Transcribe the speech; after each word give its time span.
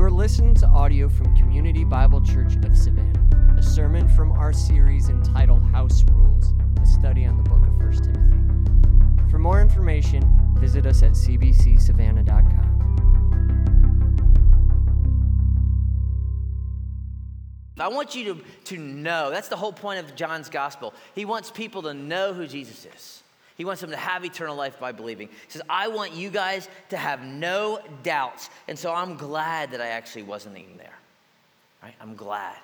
You 0.00 0.06
are 0.06 0.10
listening 0.10 0.54
to 0.54 0.66
audio 0.66 1.10
from 1.10 1.36
Community 1.36 1.84
Bible 1.84 2.22
Church 2.22 2.56
of 2.64 2.74
Savannah, 2.74 3.58
a 3.58 3.62
sermon 3.62 4.08
from 4.08 4.32
our 4.32 4.50
series 4.50 5.10
entitled 5.10 5.62
House 5.62 6.02
Rules, 6.10 6.54
a 6.80 6.86
study 6.86 7.26
on 7.26 7.36
the 7.36 7.42
book 7.42 7.60
of 7.66 7.76
1 7.76 7.92
Timothy. 8.04 9.30
For 9.30 9.38
more 9.38 9.60
information, 9.60 10.54
visit 10.58 10.86
us 10.86 11.02
at 11.02 11.10
cbcsavannah.com. 11.10 12.56
I 17.78 17.88
want 17.88 18.14
you 18.14 18.24
to, 18.32 18.40
to 18.74 18.78
know, 18.78 19.28
that's 19.28 19.48
the 19.48 19.56
whole 19.56 19.74
point 19.74 20.00
of 20.00 20.16
John's 20.16 20.48
gospel. 20.48 20.94
He 21.14 21.26
wants 21.26 21.50
people 21.50 21.82
to 21.82 21.92
know 21.92 22.32
who 22.32 22.46
Jesus 22.46 22.86
is. 22.86 23.22
He 23.60 23.66
wants 23.66 23.82
them 23.82 23.90
to 23.90 23.96
have 23.98 24.24
eternal 24.24 24.56
life 24.56 24.80
by 24.80 24.90
believing. 24.90 25.28
He 25.28 25.50
says, 25.50 25.60
I 25.68 25.88
want 25.88 26.14
you 26.14 26.30
guys 26.30 26.66
to 26.88 26.96
have 26.96 27.22
no 27.22 27.78
doubts. 28.02 28.48
And 28.68 28.78
so 28.78 28.90
I'm 28.90 29.18
glad 29.18 29.72
that 29.72 29.82
I 29.82 29.88
actually 29.88 30.22
wasn't 30.22 30.56
even 30.56 30.78
there. 30.78 30.98
Right? 31.82 31.92
I'm 32.00 32.14
glad. 32.14 32.56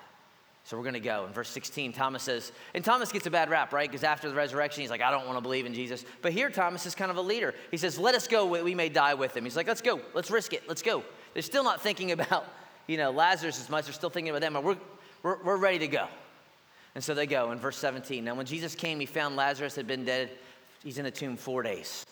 So 0.63 0.75
we're 0.75 0.81
going 0.81 0.95
to 0.95 0.99
go. 0.99 1.25
In 1.27 1.33
verse 1.33 1.49
16, 1.49 1.93
Thomas 1.93 2.23
says, 2.23 2.51
and 2.73 2.83
Thomas 2.83 3.11
gets 3.11 3.27
a 3.27 3.29
bad 3.29 3.51
rap, 3.51 3.73
right? 3.73 3.87
Because 3.87 4.03
after 4.03 4.27
the 4.27 4.33
resurrection, 4.33 4.81
he's 4.81 4.89
like, 4.89 5.03
I 5.03 5.11
don't 5.11 5.27
want 5.27 5.37
to 5.37 5.41
believe 5.41 5.67
in 5.67 5.73
Jesus. 5.75 6.03
But 6.23 6.33
here, 6.33 6.49
Thomas 6.49 6.87
is 6.87 6.95
kind 6.95 7.11
of 7.11 7.17
a 7.17 7.21
leader. 7.21 7.53
He 7.69 7.77
says, 7.77 7.99
Let 7.99 8.15
us 8.15 8.27
go. 8.27 8.47
We 8.47 8.73
may 8.73 8.89
die 8.89 9.13
with 9.13 9.37
him. 9.37 9.43
He's 9.43 9.55
like, 9.55 9.67
Let's 9.67 9.83
go. 9.83 10.01
Let's 10.15 10.31
risk 10.31 10.53
it. 10.53 10.63
Let's 10.67 10.81
go. 10.81 11.03
They're 11.33 11.43
still 11.43 11.63
not 11.63 11.79
thinking 11.79 12.11
about, 12.11 12.47
you 12.87 12.97
know, 12.97 13.11
Lazarus 13.11 13.59
as 13.59 13.69
much. 13.69 13.85
They're 13.85 13.93
still 13.93 14.09
thinking 14.09 14.31
about 14.35 14.41
them. 14.41 14.63
We're, 14.63 14.77
we're, 15.21 15.43
we're 15.43 15.57
ready 15.57 15.77
to 15.77 15.87
go. 15.87 16.07
And 16.95 17.03
so 17.03 17.13
they 17.13 17.27
go 17.27 17.51
in 17.51 17.59
verse 17.59 17.77
17. 17.77 18.25
Now, 18.25 18.33
when 18.33 18.47
Jesus 18.47 18.73
came, 18.73 18.99
he 18.99 19.05
found 19.05 19.35
Lazarus 19.35 19.75
had 19.75 19.85
been 19.85 20.03
dead. 20.03 20.31
He's 20.83 20.97
in 20.97 21.05
a 21.05 21.11
tomb 21.11 21.37
four 21.37 21.63
days. 21.63 22.05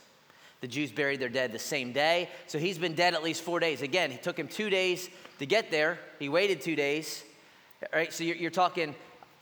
The 0.62 0.68
Jews 0.68 0.92
buried 0.92 1.20
their 1.20 1.30
dead 1.30 1.52
the 1.52 1.60
same 1.60 1.92
day. 1.92 2.30
So 2.48 2.58
he's 2.58 2.78
been 2.78 2.96
dead 2.96 3.14
at 3.14 3.24
least 3.24 3.44
four 3.44 3.60
days. 3.60 3.82
Again, 3.82 4.12
it 4.12 4.24
took 4.24 4.38
him 4.38 4.48
two 4.48 4.70
days 4.70 5.10
to 5.40 5.46
get 5.46 5.70
there. 5.70 6.00
He 6.20 6.30
waited 6.30 6.62
two 6.62 6.76
days. 6.76 7.24
All 7.84 8.00
right, 8.00 8.12
so 8.12 8.24
you're, 8.24 8.38
you're 8.38 8.52
talking 8.52 8.96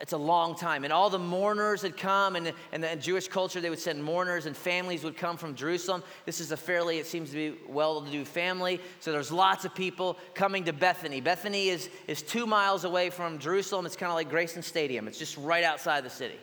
it's 0.04 0.12
a 0.12 0.18
long 0.18 0.56
time. 0.56 0.84
And 0.84 0.92
all 0.92 1.10
the 1.10 1.18
mourners 1.18 1.82
had 1.82 1.96
come, 1.96 2.36
and 2.36 2.52
in 2.74 2.82
the 2.82 2.96
Jewish 2.98 3.30
culture, 3.30 3.62
they 3.62 3.70
would 3.70 3.80
send 3.80 4.04
mourners, 4.04 4.46
and 4.46 4.56
families 4.56 5.02
would 5.06 5.16
come 5.16 5.38
from 5.38 5.56
Jerusalem. 5.56 6.04
This 6.26 6.42
is 6.42 6.52
a 6.52 6.58
fairly, 6.58 6.98
it 6.98 7.08
seems 7.08 7.30
to 7.30 7.36
be 7.36 7.58
well 7.70 8.02
to 8.02 8.12
do 8.12 8.26
family. 8.26 8.82
So 9.00 9.14
there's 9.14 9.32
lots 9.32 9.64
of 9.64 9.74
people 9.74 10.18
coming 10.34 10.66
to 10.66 10.74
Bethany. 10.74 11.22
Bethany 11.22 11.70
is, 11.70 11.90
is 12.08 12.22
two 12.22 12.46
miles 12.46 12.84
away 12.84 13.12
from 13.12 13.40
Jerusalem. 13.40 13.86
It's 13.86 13.96
kind 13.96 14.10
of 14.10 14.16
like 14.16 14.30
Grayson 14.30 14.62
Stadium, 14.62 15.08
it's 15.08 15.20
just 15.20 15.38
right 15.38 15.64
outside 15.64 16.04
the 16.04 16.10
city. 16.10 16.36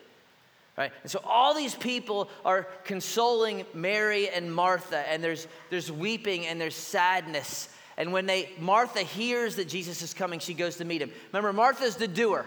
Right? 0.78 0.92
And 1.02 1.10
so 1.10 1.20
all 1.24 1.54
these 1.54 1.74
people 1.74 2.30
are 2.44 2.66
consoling 2.84 3.66
Mary 3.74 4.28
and 4.30 4.54
Martha, 4.54 4.98
and 5.10 5.22
there's, 5.22 5.46
there's 5.68 5.92
weeping 5.92 6.46
and 6.46 6.60
there's 6.60 6.77
sadness. 6.77 7.68
And 7.96 8.12
when 8.12 8.24
they 8.24 8.50
Martha 8.58 9.00
hears 9.00 9.56
that 9.56 9.68
Jesus 9.68 10.00
is 10.00 10.14
coming, 10.14 10.40
she 10.40 10.54
goes 10.54 10.77
to 10.77 10.84
meet 10.84 11.02
him. 11.02 11.12
Remember, 11.32 11.52
Martha's 11.52 11.96
the 11.96 12.08
doer. 12.08 12.46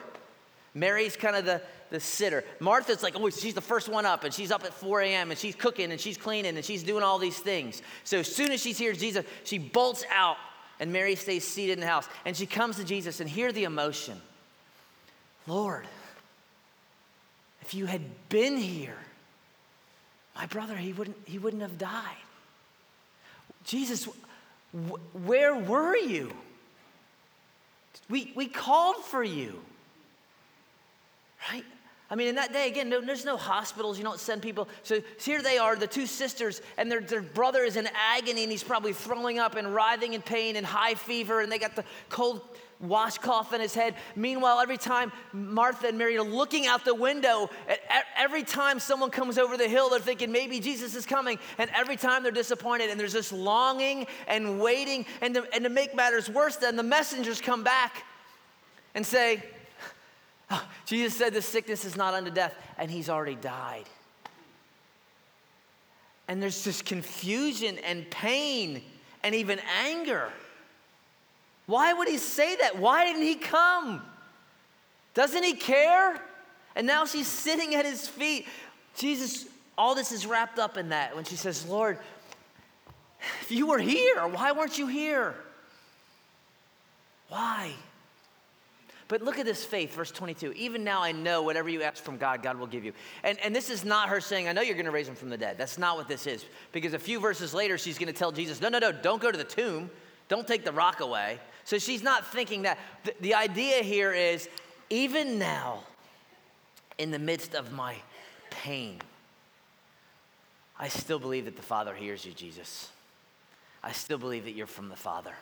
Mary's 0.73 1.15
kind 1.15 1.35
of 1.35 1.45
the, 1.45 1.61
the 1.91 1.99
sitter. 1.99 2.43
Martha's 2.59 3.03
like, 3.03 3.13
oh, 3.15 3.29
she's 3.29 3.53
the 3.53 3.61
first 3.61 3.87
one 3.87 4.05
up, 4.05 4.23
and 4.23 4.33
she's 4.33 4.51
up 4.51 4.63
at 4.63 4.73
4 4.73 5.01
a.m., 5.01 5.29
and 5.29 5.39
she's 5.39 5.53
cooking, 5.53 5.91
and 5.91 6.01
she's 6.01 6.17
cleaning, 6.17 6.55
and 6.55 6.65
she's 6.65 6.81
doing 6.81 7.03
all 7.03 7.19
these 7.19 7.37
things. 7.37 7.83
So 8.03 8.19
as 8.19 8.35
soon 8.35 8.51
as 8.51 8.61
she 8.61 8.71
hears 8.71 8.97
Jesus, 8.97 9.25
she 9.43 9.59
bolts 9.59 10.03
out, 10.11 10.37
and 10.79 10.91
Mary 10.91 11.15
stays 11.15 11.47
seated 11.47 11.73
in 11.73 11.79
the 11.81 11.85
house. 11.85 12.07
And 12.25 12.35
she 12.35 12.47
comes 12.47 12.77
to 12.77 12.83
Jesus, 12.83 13.19
and 13.19 13.29
hear 13.29 13.51
the 13.51 13.65
emotion 13.65 14.19
Lord, 15.45 15.85
if 17.63 17.73
you 17.73 17.85
had 17.85 18.01
been 18.27 18.57
here, 18.57 18.97
my 20.35 20.45
brother, 20.47 20.75
he 20.75 20.91
wouldn't, 20.91 21.15
he 21.23 21.39
wouldn't 21.39 21.61
have 21.61 21.77
died. 21.77 22.17
Jesus, 23.63 24.05
where 25.13 25.55
were 25.55 25.95
you? 25.95 26.33
We, 28.09 28.33
we 28.35 28.47
called 28.47 28.97
for 29.05 29.23
you. 29.23 29.61
Right? 31.49 31.63
I 32.13 32.15
mean, 32.15 32.27
in 32.27 32.35
that 32.35 32.53
day, 32.53 32.67
again, 32.67 32.89
no, 32.89 33.01
there's 33.01 33.25
no 33.25 33.37
hospitals. 33.37 33.97
You 33.97 34.03
don't 34.03 34.19
send 34.19 34.43
people. 34.43 34.67
So 34.83 35.01
here 35.19 35.41
they 35.41 35.57
are, 35.57 35.75
the 35.75 35.87
two 35.87 36.05
sisters, 36.05 36.61
and 36.77 36.91
their, 36.91 37.01
their 37.01 37.23
brother 37.23 37.63
is 37.63 37.75
in 37.75 37.89
agony, 37.95 38.43
and 38.43 38.51
he's 38.51 38.63
probably 38.63 38.93
throwing 38.93 39.39
up 39.39 39.55
and 39.55 39.73
writhing 39.73 40.13
in 40.13 40.21
pain 40.21 40.55
and 40.55 40.63
high 40.63 40.93
fever, 40.93 41.41
and 41.41 41.51
they 41.51 41.57
got 41.57 41.75
the 41.75 41.83
cold 42.09 42.41
washcloth 42.79 43.51
on 43.51 43.59
his 43.59 43.73
head. 43.73 43.95
Meanwhile, 44.15 44.59
every 44.59 44.77
time 44.77 45.11
Martha 45.31 45.87
and 45.87 45.97
Mary 45.97 46.15
are 46.15 46.21
looking 46.21 46.67
out 46.67 46.85
the 46.85 46.93
window, 46.93 47.49
every 48.15 48.43
time 48.43 48.79
someone 48.79 49.09
comes 49.09 49.39
over 49.39 49.57
the 49.57 49.67
hill, 49.67 49.89
they're 49.89 49.99
thinking 49.99 50.31
maybe 50.31 50.59
Jesus 50.59 50.93
is 50.93 51.07
coming. 51.07 51.39
And 51.57 51.71
every 51.73 51.95
time 51.95 52.21
they're 52.21 52.31
disappointed, 52.31 52.91
and 52.91 52.99
there's 52.99 53.13
this 53.13 53.31
longing 53.31 54.05
and 54.27 54.61
waiting. 54.61 55.07
And 55.21 55.33
to, 55.33 55.47
and 55.51 55.63
to 55.63 55.69
make 55.71 55.95
matters 55.95 56.29
worse, 56.29 56.57
then 56.57 56.75
the 56.75 56.83
messengers 56.83 57.41
come 57.41 57.63
back 57.63 58.03
and 58.93 59.03
say, 59.03 59.41
Ah, 60.55 60.63
Jesus 60.85 61.15
said 61.15 61.33
this 61.33 61.47
sickness 61.47 61.83
is 61.83 61.97
not 61.97 62.13
unto 62.13 62.29
death, 62.29 62.53
and 62.77 62.91
he's 62.91 63.09
already 63.09 63.33
died. 63.33 63.85
And 66.27 66.41
there's 66.41 66.63
this 66.63 66.83
confusion 66.83 67.79
and 67.79 68.07
pain 68.11 68.83
and 69.23 69.33
even 69.33 69.59
anger. 69.83 70.29
Why 71.65 71.91
would 71.91 72.07
he 72.07 72.19
say 72.19 72.55
that? 72.57 72.77
Why 72.77 73.03
didn't 73.03 73.23
he 73.23 73.33
come? 73.33 74.03
Doesn't 75.15 75.43
he 75.43 75.55
care? 75.55 76.21
And 76.75 76.85
now 76.85 77.05
she's 77.05 77.27
sitting 77.27 77.73
at 77.73 77.83
his 77.83 78.07
feet. 78.07 78.45
Jesus, 78.95 79.47
all 79.75 79.95
this 79.95 80.11
is 80.11 80.27
wrapped 80.27 80.59
up 80.59 80.77
in 80.77 80.89
that 80.89 81.15
when 81.15 81.23
she 81.23 81.35
says, 81.35 81.65
Lord, 81.65 81.97
if 83.41 83.51
you 83.51 83.65
were 83.65 83.79
here, 83.79 84.27
why 84.27 84.51
weren't 84.51 84.77
you 84.77 84.85
here? 84.85 85.33
Why? 87.29 87.73
But 89.13 89.21
look 89.21 89.37
at 89.37 89.45
this 89.45 89.63
faith, 89.63 89.93
verse 89.93 90.09
22. 90.09 90.53
Even 90.53 90.83
now 90.83 91.03
I 91.03 91.11
know 91.11 91.43
whatever 91.43 91.69
you 91.69 91.83
ask 91.83 92.03
from 92.03 92.17
God, 92.17 92.41
God 92.41 92.57
will 92.57 92.65
give 92.65 92.83
you. 92.83 92.93
And, 93.23 93.37
and 93.41 93.55
this 93.55 93.69
is 93.69 93.85
not 93.85 94.09
her 94.09 94.19
saying, 94.19 94.47
I 94.47 94.53
know 94.53 94.63
you're 94.63 94.73
going 94.73 94.87
to 94.87 94.91
raise 94.91 95.07
him 95.07 95.13
from 95.13 95.29
the 95.29 95.37
dead. 95.37 95.55
That's 95.55 95.77
not 95.77 95.97
what 95.97 96.07
this 96.07 96.25
is. 96.25 96.43
Because 96.71 96.95
a 96.95 96.99
few 96.99 97.19
verses 97.19 97.53
later, 97.53 97.77
she's 97.77 97.99
going 97.99 98.11
to 98.11 98.17
tell 98.17 98.31
Jesus, 98.31 98.59
No, 98.59 98.69
no, 98.69 98.79
no, 98.79 98.91
don't 98.91 99.21
go 99.21 99.31
to 99.31 99.37
the 99.37 99.43
tomb. 99.43 99.91
Don't 100.29 100.47
take 100.47 100.65
the 100.65 100.71
rock 100.71 100.99
away. 100.99 101.37
So 101.63 101.77
she's 101.77 102.01
not 102.01 102.25
thinking 102.25 102.63
that. 102.63 102.79
The, 103.03 103.13
the 103.21 103.33
idea 103.35 103.83
here 103.83 104.13
is 104.13 104.49
even 104.89 105.37
now, 105.37 105.83
in 106.97 107.11
the 107.11 107.19
midst 107.19 107.53
of 107.53 107.71
my 107.71 107.95
pain, 108.49 108.99
I 110.79 110.87
still 110.87 111.19
believe 111.19 111.45
that 111.45 111.55
the 111.55 111.61
Father 111.61 111.93
hears 111.93 112.25
you, 112.25 112.31
Jesus. 112.31 112.89
I 113.83 113.91
still 113.91 114.17
believe 114.17 114.45
that 114.45 114.53
you're 114.53 114.65
from 114.65 114.89
the 114.89 114.95
Father. 114.95 115.35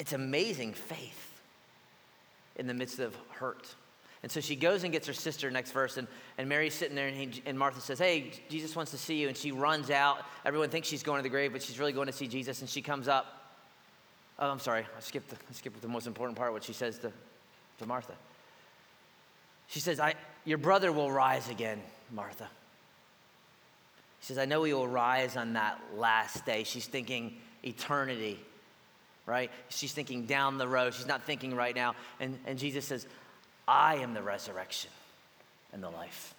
It's 0.00 0.12
amazing 0.12 0.74
faith 0.74 1.29
in 2.56 2.66
the 2.66 2.74
midst 2.74 2.98
of 2.98 3.16
hurt. 3.30 3.74
And 4.22 4.30
so 4.30 4.40
she 4.40 4.54
goes 4.54 4.84
and 4.84 4.92
gets 4.92 5.06
her 5.06 5.14
sister 5.14 5.50
next 5.50 5.72
verse, 5.72 5.96
and, 5.96 6.06
and 6.36 6.48
Mary's 6.48 6.74
sitting 6.74 6.94
there, 6.94 7.08
and, 7.08 7.16
he, 7.16 7.42
and 7.46 7.58
Martha 7.58 7.80
says, 7.80 7.98
Hey, 7.98 8.32
Jesus 8.50 8.76
wants 8.76 8.90
to 8.90 8.98
see 8.98 9.14
you. 9.14 9.28
And 9.28 9.36
she 9.36 9.50
runs 9.50 9.90
out. 9.90 10.18
Everyone 10.44 10.68
thinks 10.68 10.88
she's 10.88 11.02
going 11.02 11.18
to 11.18 11.22
the 11.22 11.30
grave, 11.30 11.52
but 11.52 11.62
she's 11.62 11.78
really 11.78 11.92
going 11.92 12.06
to 12.06 12.12
see 12.12 12.28
Jesus. 12.28 12.60
And 12.60 12.68
she 12.68 12.82
comes 12.82 13.08
up 13.08 13.40
Oh, 14.40 14.48
I'm 14.48 14.58
sorry. 14.58 14.86
I 14.96 15.00
skipped, 15.00 15.28
the, 15.28 15.36
I 15.36 15.52
skipped 15.52 15.80
the 15.82 15.88
most 15.88 16.06
important 16.06 16.38
part, 16.38 16.52
what 16.52 16.64
she 16.64 16.72
says 16.72 16.98
to, 16.98 17.12
to 17.78 17.86
Martha. 17.86 18.14
She 19.68 19.80
says, 19.80 20.00
I, 20.00 20.14
Your 20.46 20.58
brother 20.58 20.90
will 20.92 21.12
rise 21.12 21.50
again, 21.50 21.80
Martha. 22.10 22.48
She 24.20 24.28
says, 24.28 24.38
I 24.38 24.46
know 24.46 24.62
he 24.64 24.72
will 24.72 24.88
rise 24.88 25.36
on 25.36 25.52
that 25.52 25.78
last 25.94 26.46
day. 26.46 26.64
She's 26.64 26.86
thinking 26.86 27.36
eternity, 27.62 28.40
right? 29.30 29.50
She's 29.68 29.92
thinking 29.92 30.26
down 30.26 30.58
the 30.58 30.66
road. 30.66 30.92
She's 30.92 31.06
not 31.06 31.22
thinking 31.22 31.54
right 31.54 31.74
now. 31.74 31.94
And, 32.18 32.38
and 32.46 32.58
Jesus 32.58 32.84
says, 32.84 33.06
I 33.66 33.96
am 33.96 34.12
the 34.12 34.22
resurrection 34.22 34.90
and 35.72 35.82
the 35.82 35.88
life. 35.88 36.34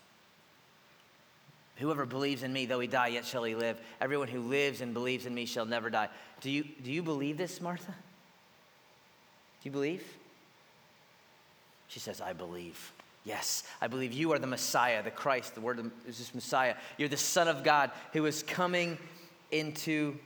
Whoever 1.77 2.05
believes 2.05 2.43
in 2.43 2.51
me, 2.53 2.65
though 2.65 2.79
he 2.79 2.87
die, 2.87 3.07
yet 3.07 3.25
shall 3.25 3.43
he 3.43 3.55
live. 3.55 3.79
Everyone 3.99 4.27
who 4.27 4.41
lives 4.41 4.81
and 4.81 4.93
believes 4.93 5.25
in 5.25 5.33
me 5.33 5.45
shall 5.45 5.65
never 5.65 5.89
die. 5.89 6.09
Do 6.41 6.51
you, 6.51 6.65
do 6.83 6.91
you 6.91 7.01
believe 7.01 7.37
this, 7.37 7.61
Martha? 7.61 7.91
Do 7.91 9.63
you 9.63 9.71
believe? 9.71 10.03
She 11.87 11.99
says, 11.99 12.21
I 12.21 12.33
believe. 12.33 12.91
Yes, 13.23 13.63
I 13.81 13.87
believe 13.87 14.11
you 14.13 14.31
are 14.33 14.39
the 14.39 14.47
Messiah, 14.47 15.01
the 15.03 15.11
Christ, 15.11 15.55
the 15.55 15.61
word 15.61 15.91
is 16.07 16.17
just 16.17 16.33
Messiah. 16.33 16.75
You're 16.97 17.09
the 17.09 17.17
Son 17.17 17.47
of 17.47 17.63
God 17.63 17.91
who 18.13 18.25
is 18.25 18.43
coming 18.43 18.97
into 19.51 20.17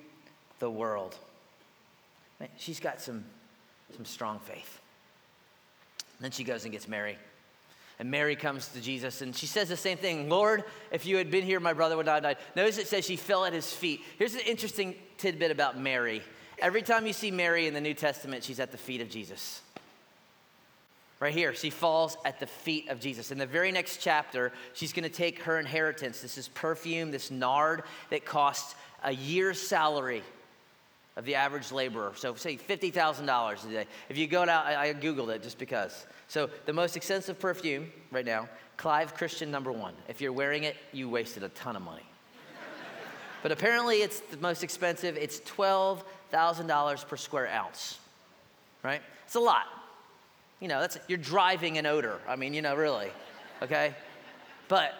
the 0.60 0.70
world. 0.70 1.18
She's 2.58 2.80
got 2.80 3.02
some, 3.02 3.26
some 3.96 4.06
strong 4.06 4.40
faith. 4.40 4.80
then 6.20 6.32
she 6.32 6.44
goes 6.44 6.64
and 6.64 6.72
gets 6.72 6.88
Mary. 6.88 7.18
And 7.98 8.12
Mary 8.12 8.36
comes 8.36 8.68
to 8.70 8.82
Jesus 8.82 9.22
and 9.22 9.34
she 9.34 9.46
says 9.46 9.70
the 9.70 9.78
same 9.78 9.98
thing 9.98 10.30
Lord, 10.30 10.66
if 10.92 11.06
you 11.06 11.18
had 11.18 11.32
been 11.32 11.46
here, 11.46 11.60
my 11.60 11.74
brother 11.74 11.96
would 11.96 12.06
not 12.06 12.16
have 12.16 12.24
died. 12.24 12.38
Notice 12.56 12.78
it 12.78 12.88
says 12.88 13.06
she 13.06 13.16
fell 13.16 13.46
at 13.46 13.54
his 13.54 13.72
feet. 13.72 14.02
Here's 14.18 14.36
an 14.36 14.42
interesting 14.42 14.96
tidbit 15.18 15.52
about 15.52 15.80
Mary. 15.80 16.22
Every 16.60 16.82
time 16.82 17.08
you 17.08 17.14
see 17.14 17.32
Mary 17.32 17.68
in 17.68 17.74
the 17.74 17.82
New 17.82 17.94
Testament, 17.94 18.44
she's 18.44 18.60
at 18.60 18.72
the 18.72 18.78
feet 18.78 19.02
of 19.02 19.10
Jesus. 19.10 19.62
Right 21.20 21.34
here, 21.34 21.54
she 21.54 21.70
falls 21.70 22.18
at 22.26 22.40
the 22.42 22.48
feet 22.48 22.90
of 22.90 23.00
Jesus. 23.00 23.32
In 23.32 23.38
the 23.38 23.46
very 23.46 23.72
next 23.72 24.02
chapter, 24.02 24.52
she's 24.74 24.92
going 24.92 25.04
to 25.04 25.10
take 25.10 25.44
her 25.44 25.60
inheritance. 25.60 26.22
This 26.22 26.38
is 26.38 26.50
perfume, 26.50 27.12
this 27.12 27.32
nard 27.32 27.84
that 28.10 28.26
costs 28.26 28.76
a 29.04 29.14
year's 29.14 29.60
salary 29.60 30.24
of 31.16 31.26
the 31.26 31.36
average 31.36 31.72
laborer. 31.72 32.12
So, 32.16 32.36
say 32.36 32.58
$50,000 32.58 33.66
a 33.66 33.72
day. 33.72 33.86
If 34.10 34.18
you 34.18 34.28
go 34.28 34.42
out, 34.42 34.66
I, 34.66 34.90
I 34.90 34.94
Googled 34.94 35.30
it 35.30 35.44
just 35.44 35.58
because. 35.58 36.06
So, 36.28 36.50
the 36.66 36.74
most 36.74 36.98
expensive 36.98 37.40
perfume 37.40 37.92
right 38.12 38.26
now, 38.26 38.50
Clive 38.78 39.14
Christian 39.14 39.50
number 39.50 39.72
one. 39.72 39.94
If 40.10 40.20
you're 40.20 40.34
wearing 40.34 40.64
it, 40.64 40.76
you 40.92 41.08
wasted 41.08 41.44
a 41.44 41.50
ton 41.50 41.76
of 41.76 41.82
money. 41.82 42.04
but 43.44 43.52
apparently, 43.52 44.02
it's 44.02 44.20
the 44.20 44.38
most 44.38 44.64
expensive. 44.64 45.16
It's 45.16 45.40
$12,000 45.42 47.08
per 47.08 47.16
square 47.16 47.48
ounce, 47.48 48.00
right? 48.84 49.02
It's 49.26 49.36
a 49.36 49.40
lot. 49.40 49.68
You 50.60 50.68
know, 50.68 50.82
that's, 50.82 50.98
you're 51.08 51.18
driving 51.18 51.78
an 51.78 51.86
odor. 51.86 52.20
I 52.28 52.36
mean, 52.36 52.54
you 52.54 52.62
know, 52.62 52.76
really, 52.76 53.10
okay? 53.62 53.96
But 54.68 54.94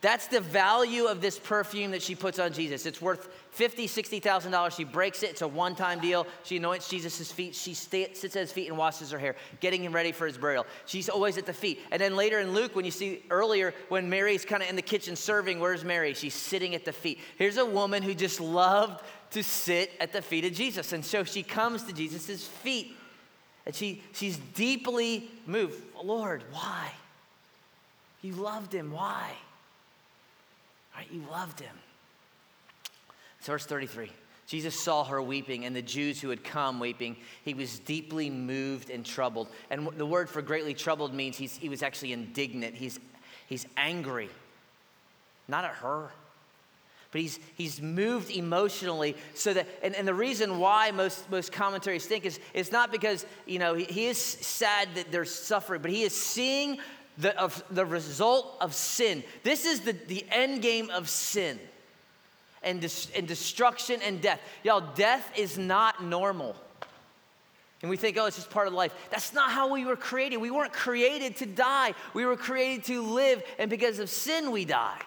that's 0.00 0.28
the 0.28 0.40
value 0.40 1.04
of 1.04 1.20
this 1.20 1.38
perfume 1.38 1.90
that 1.90 2.00
she 2.02 2.14
puts 2.14 2.38
on 2.38 2.54
Jesus. 2.54 2.86
It's 2.86 3.02
worth 3.02 3.28
fifty, 3.50 3.86
sixty 3.86 4.18
thousand 4.18 4.52
dollars. 4.52 4.74
She 4.74 4.84
breaks 4.84 5.22
it. 5.22 5.30
It's 5.30 5.42
a 5.42 5.48
one-time 5.48 6.00
deal. 6.00 6.26
She 6.42 6.56
anoints 6.56 6.88
Jesus' 6.88 7.30
feet. 7.30 7.54
She 7.54 7.74
sits 7.74 8.24
at 8.24 8.32
his 8.40 8.50
feet 8.50 8.68
and 8.68 8.78
washes 8.78 9.10
her 9.10 9.18
hair, 9.18 9.36
getting 9.60 9.84
him 9.84 9.92
ready 9.92 10.12
for 10.12 10.26
his 10.26 10.38
burial. 10.38 10.64
She's 10.86 11.10
always 11.10 11.36
at 11.36 11.44
the 11.44 11.52
feet. 11.52 11.80
And 11.90 12.00
then 12.00 12.16
later 12.16 12.38
in 12.38 12.54
Luke, 12.54 12.74
when 12.74 12.86
you 12.86 12.90
see 12.90 13.22
earlier 13.28 13.74
when 13.90 14.08
Mary's 14.08 14.44
kind 14.44 14.62
of 14.62 14.70
in 14.70 14.76
the 14.76 14.82
kitchen 14.82 15.16
serving, 15.16 15.60
where's 15.60 15.84
Mary? 15.84 16.14
She's 16.14 16.34
sitting 16.34 16.74
at 16.74 16.86
the 16.86 16.92
feet. 16.94 17.18
Here's 17.36 17.58
a 17.58 17.66
woman 17.66 18.02
who 18.02 18.14
just 18.14 18.40
loved 18.40 19.02
to 19.32 19.42
sit 19.42 19.92
at 20.00 20.12
the 20.12 20.22
feet 20.22 20.46
of 20.46 20.52
Jesus, 20.52 20.92
and 20.92 21.04
so 21.04 21.24
she 21.24 21.42
comes 21.42 21.84
to 21.84 21.92
Jesus' 21.92 22.46
feet, 22.46 22.96
and 23.66 23.74
she 23.74 24.02
she's 24.14 24.38
deeply 24.54 25.30
moved. 25.46 25.82
Lord, 26.02 26.42
why? 26.52 26.90
You 28.22 28.32
loved 28.32 28.72
him. 28.72 28.92
Why? 28.92 29.32
Right? 31.00 31.08
You 31.10 31.22
loved 31.30 31.60
him. 31.60 31.74
Verse 33.40 33.64
33. 33.64 34.10
Jesus 34.46 34.78
saw 34.78 35.02
her 35.04 35.22
weeping, 35.22 35.64
and 35.64 35.74
the 35.74 35.80
Jews 35.80 36.20
who 36.20 36.28
had 36.28 36.44
come 36.44 36.78
weeping. 36.78 37.16
He 37.42 37.54
was 37.54 37.78
deeply 37.78 38.28
moved 38.28 38.90
and 38.90 39.06
troubled. 39.06 39.48
And 39.70 39.88
the 39.96 40.04
word 40.04 40.28
for 40.28 40.42
greatly 40.42 40.74
troubled 40.74 41.14
means 41.14 41.38
he 41.38 41.70
was 41.70 41.82
actually 41.82 42.12
indignant. 42.12 42.74
He's, 42.74 43.00
he's 43.46 43.66
angry, 43.78 44.28
not 45.48 45.64
at 45.64 45.70
her, 45.76 46.10
but 47.12 47.20
he's, 47.22 47.40
he's 47.54 47.80
moved 47.80 48.30
emotionally. 48.30 49.16
So 49.34 49.54
that, 49.54 49.68
and, 49.82 49.94
and 49.94 50.06
the 50.06 50.14
reason 50.14 50.58
why 50.58 50.90
most, 50.90 51.30
most 51.30 51.50
commentaries 51.50 52.04
think 52.04 52.26
is 52.26 52.40
it's 52.52 52.72
not 52.72 52.92
because, 52.92 53.24
you 53.46 53.58
know, 53.58 53.74
he, 53.74 53.84
he 53.84 54.06
is 54.06 54.18
sad 54.18 54.88
that 54.96 55.10
they're 55.10 55.24
suffering, 55.24 55.80
but 55.80 55.90
he 55.90 56.02
is 56.02 56.12
seeing 56.14 56.78
the, 57.18 57.38
of 57.38 57.62
the 57.70 57.84
result 57.84 58.56
of 58.60 58.74
sin. 58.74 59.22
This 59.42 59.64
is 59.64 59.80
the, 59.80 59.92
the 59.92 60.24
end 60.30 60.62
game 60.62 60.90
of 60.90 61.08
sin 61.08 61.58
and, 62.62 62.76
and 63.16 63.28
destruction 63.28 64.00
and 64.02 64.20
death. 64.20 64.40
Y'all, 64.62 64.84
death 64.94 65.30
is 65.36 65.58
not 65.58 66.02
normal. 66.02 66.56
And 67.82 67.88
we 67.88 67.96
think, 67.96 68.18
oh, 68.18 68.26
it's 68.26 68.36
just 68.36 68.50
part 68.50 68.66
of 68.66 68.74
life. 68.74 68.92
That's 69.10 69.32
not 69.32 69.50
how 69.50 69.72
we 69.72 69.86
were 69.86 69.96
created. 69.96 70.36
We 70.36 70.50
weren't 70.50 70.72
created 70.72 71.36
to 71.36 71.46
die, 71.46 71.94
we 72.14 72.24
were 72.24 72.36
created 72.36 72.84
to 72.86 73.02
live, 73.02 73.42
and 73.58 73.70
because 73.70 73.98
of 73.98 74.10
sin, 74.10 74.50
we 74.50 74.64
die. 74.64 75.00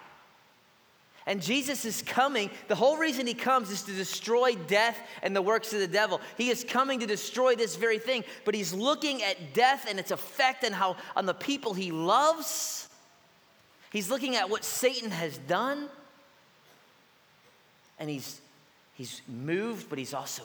And 1.26 1.40
Jesus 1.40 1.84
is 1.86 2.02
coming. 2.02 2.50
The 2.68 2.74
whole 2.74 2.98
reason 2.98 3.26
he 3.26 3.34
comes 3.34 3.70
is 3.70 3.82
to 3.82 3.92
destroy 3.92 4.54
death 4.54 4.98
and 5.22 5.34
the 5.34 5.40
works 5.40 5.72
of 5.72 5.80
the 5.80 5.88
devil. 5.88 6.20
He 6.36 6.50
is 6.50 6.64
coming 6.64 7.00
to 7.00 7.06
destroy 7.06 7.54
this 7.56 7.76
very 7.76 7.98
thing, 7.98 8.24
but 8.44 8.54
he's 8.54 8.74
looking 8.74 9.22
at 9.22 9.54
death 9.54 9.86
and 9.88 9.98
its 9.98 10.10
effect 10.10 10.64
and 10.64 10.74
how 10.74 10.96
on 11.16 11.24
the 11.24 11.32
people 11.32 11.72
he 11.72 11.92
loves. 11.92 12.88
He's 13.90 14.10
looking 14.10 14.36
at 14.36 14.50
what 14.50 14.64
Satan 14.64 15.10
has 15.10 15.38
done. 15.38 15.88
And 17.98 18.10
he's 18.10 18.40
he's 18.94 19.22
moved, 19.28 19.88
but 19.88 19.98
he's 19.98 20.12
also 20.12 20.42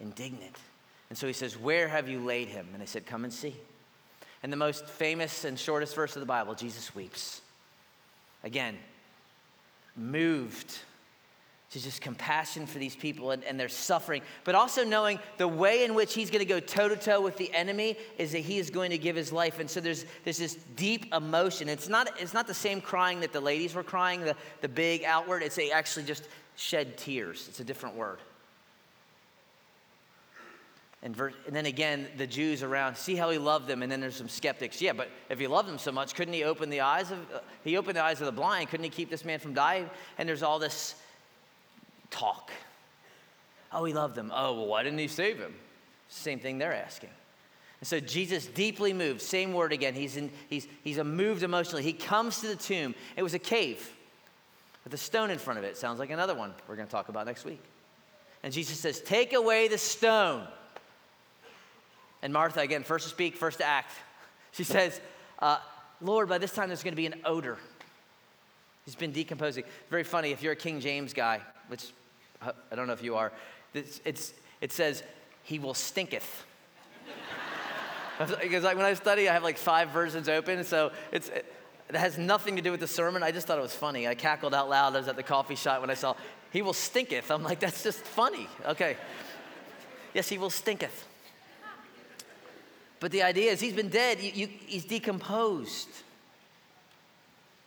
indignant. 0.00 0.54
And 1.08 1.18
so 1.18 1.26
he 1.26 1.32
says, 1.32 1.56
"Where 1.56 1.88
have 1.88 2.08
you 2.08 2.20
laid 2.20 2.48
him?" 2.48 2.68
And 2.72 2.80
they 2.80 2.86
said, 2.86 3.06
"Come 3.06 3.24
and 3.24 3.32
see." 3.32 3.56
And 4.42 4.52
the 4.52 4.56
most 4.56 4.86
famous 4.86 5.44
and 5.44 5.58
shortest 5.58 5.96
verse 5.96 6.14
of 6.14 6.20
the 6.20 6.26
Bible, 6.26 6.54
Jesus 6.54 6.94
weeps. 6.94 7.40
Again, 8.44 8.78
moved 9.98 10.78
to 11.70 11.82
just 11.82 12.00
compassion 12.00 12.66
for 12.66 12.78
these 12.78 12.96
people 12.96 13.30
and, 13.30 13.44
and 13.44 13.60
their 13.60 13.68
suffering, 13.68 14.22
but 14.44 14.54
also 14.54 14.84
knowing 14.84 15.18
the 15.36 15.46
way 15.46 15.84
in 15.84 15.94
which 15.94 16.14
he's 16.14 16.30
going 16.30 16.40
to 16.40 16.46
go 16.46 16.60
toe 16.60 16.88
to 16.88 16.96
toe 16.96 17.20
with 17.20 17.36
the 17.36 17.52
enemy 17.52 17.96
is 18.16 18.32
that 18.32 18.38
he 18.38 18.58
is 18.58 18.70
going 18.70 18.90
to 18.90 18.96
give 18.96 19.14
his 19.14 19.32
life. 19.32 19.60
And 19.60 19.68
so 19.68 19.80
there's, 19.80 20.06
there's 20.24 20.38
this 20.38 20.54
deep 20.76 21.12
emotion. 21.12 21.68
It's 21.68 21.88
not, 21.88 22.08
it's 22.18 22.32
not 22.32 22.46
the 22.46 22.54
same 22.54 22.80
crying 22.80 23.20
that 23.20 23.34
the 23.34 23.40
ladies 23.40 23.74
were 23.74 23.82
crying, 23.82 24.22
the, 24.22 24.34
the 24.62 24.68
big 24.68 25.04
outward. 25.04 25.42
It's 25.42 25.58
a, 25.58 25.70
actually 25.70 26.06
just 26.06 26.26
shed 26.56 26.96
tears. 26.96 27.46
It's 27.48 27.60
a 27.60 27.64
different 27.64 27.96
word. 27.96 28.18
And, 31.02 31.16
and 31.46 31.54
then 31.54 31.66
again, 31.66 32.08
the 32.16 32.26
Jews 32.26 32.62
around 32.62 32.96
see 32.96 33.14
how 33.14 33.30
he 33.30 33.38
loved 33.38 33.68
them, 33.68 33.82
and 33.82 33.92
then 33.92 34.00
there's 34.00 34.16
some 34.16 34.28
skeptics. 34.28 34.82
Yeah, 34.82 34.92
but 34.92 35.08
if 35.30 35.38
he 35.38 35.46
loved 35.46 35.68
them 35.68 35.78
so 35.78 35.92
much, 35.92 36.14
couldn't 36.14 36.34
he 36.34 36.42
open 36.42 36.70
the 36.70 36.80
eyes 36.80 37.12
of 37.12 37.18
uh, 37.32 37.38
he 37.62 37.76
opened 37.76 37.96
the 37.96 38.02
eyes 38.02 38.20
of 38.20 38.26
the 38.26 38.32
blind? 38.32 38.68
Couldn't 38.68 38.84
he 38.84 38.90
keep 38.90 39.08
this 39.08 39.24
man 39.24 39.38
from 39.38 39.54
dying? 39.54 39.88
And 40.18 40.28
there's 40.28 40.42
all 40.42 40.58
this 40.58 40.96
talk. 42.10 42.50
Oh, 43.72 43.84
he 43.84 43.92
loved 43.92 44.16
them. 44.16 44.32
Oh, 44.34 44.54
well, 44.54 44.66
why 44.66 44.82
didn't 44.82 44.98
he 44.98 45.08
save 45.08 45.38
him? 45.38 45.54
Same 46.08 46.40
thing 46.40 46.58
they're 46.58 46.72
asking. 46.72 47.10
And 47.80 47.86
so 47.86 48.00
Jesus 48.00 48.46
deeply 48.46 48.92
moved. 48.92 49.20
Same 49.20 49.52
word 49.52 49.72
again. 49.72 49.94
He's 49.94 50.16
in, 50.16 50.32
he's 50.48 50.66
he's 50.82 50.98
moved 50.98 51.44
emotionally. 51.44 51.84
He 51.84 51.92
comes 51.92 52.40
to 52.40 52.48
the 52.48 52.56
tomb. 52.56 52.96
It 53.16 53.22
was 53.22 53.34
a 53.34 53.38
cave 53.38 53.88
with 54.82 54.94
a 54.94 54.98
stone 54.98 55.30
in 55.30 55.38
front 55.38 55.60
of 55.60 55.64
it. 55.64 55.76
Sounds 55.76 56.00
like 56.00 56.10
another 56.10 56.34
one 56.34 56.54
we're 56.66 56.74
going 56.74 56.88
to 56.88 56.92
talk 56.92 57.08
about 57.08 57.26
next 57.26 57.44
week. 57.44 57.62
And 58.42 58.52
Jesus 58.52 58.80
says, 58.80 59.00
"Take 59.00 59.32
away 59.32 59.68
the 59.68 59.78
stone." 59.78 60.48
And 62.22 62.32
Martha, 62.32 62.60
again, 62.60 62.82
first 62.82 63.04
to 63.04 63.10
speak, 63.10 63.36
first 63.36 63.58
to 63.58 63.64
act. 63.64 63.92
She 64.52 64.64
says, 64.64 65.00
uh, 65.38 65.58
Lord, 66.00 66.28
by 66.28 66.38
this 66.38 66.52
time 66.52 66.68
there's 66.68 66.82
going 66.82 66.92
to 66.92 66.96
be 66.96 67.06
an 67.06 67.20
odor. 67.24 67.58
He's 68.84 68.94
been 68.94 69.12
decomposing. 69.12 69.64
Very 69.90 70.04
funny, 70.04 70.30
if 70.30 70.42
you're 70.42 70.54
a 70.54 70.56
King 70.56 70.80
James 70.80 71.12
guy, 71.12 71.40
which 71.68 71.92
I 72.42 72.74
don't 72.74 72.86
know 72.86 72.92
if 72.92 73.02
you 73.02 73.16
are, 73.16 73.32
it's, 73.74 74.00
it's 74.04 74.32
it 74.60 74.72
says, 74.72 75.02
He 75.42 75.58
will 75.58 75.74
stinketh. 75.74 76.44
because 78.18 78.64
like 78.64 78.76
when 78.76 78.86
I 78.86 78.94
study, 78.94 79.28
I 79.28 79.34
have 79.34 79.42
like 79.42 79.58
five 79.58 79.90
versions 79.90 80.28
open, 80.28 80.64
so 80.64 80.92
it's, 81.12 81.28
it, 81.28 81.52
it 81.88 81.96
has 81.96 82.18
nothing 82.18 82.56
to 82.56 82.62
do 82.62 82.70
with 82.70 82.80
the 82.80 82.86
sermon. 82.86 83.22
I 83.22 83.30
just 83.30 83.46
thought 83.46 83.58
it 83.58 83.62
was 83.62 83.74
funny. 83.74 84.06
I 84.06 84.14
cackled 84.14 84.54
out 84.54 84.68
loud. 84.68 84.94
I 84.94 84.98
was 84.98 85.08
at 85.08 85.16
the 85.16 85.22
coffee 85.22 85.54
shop 85.54 85.80
when 85.80 85.90
I 85.90 85.94
saw, 85.94 86.14
He 86.52 86.62
will 86.62 86.72
stinketh. 86.72 87.30
I'm 87.30 87.42
like, 87.42 87.60
that's 87.60 87.82
just 87.82 88.00
funny. 88.00 88.48
Okay. 88.66 88.96
Yes, 90.14 90.28
He 90.28 90.38
will 90.38 90.50
stinketh. 90.50 91.07
But 93.00 93.12
the 93.12 93.22
idea 93.22 93.52
is 93.52 93.60
he's 93.60 93.74
been 93.74 93.88
dead, 93.88 94.20
you, 94.20 94.32
you, 94.34 94.48
he's 94.66 94.84
decomposed. 94.84 95.88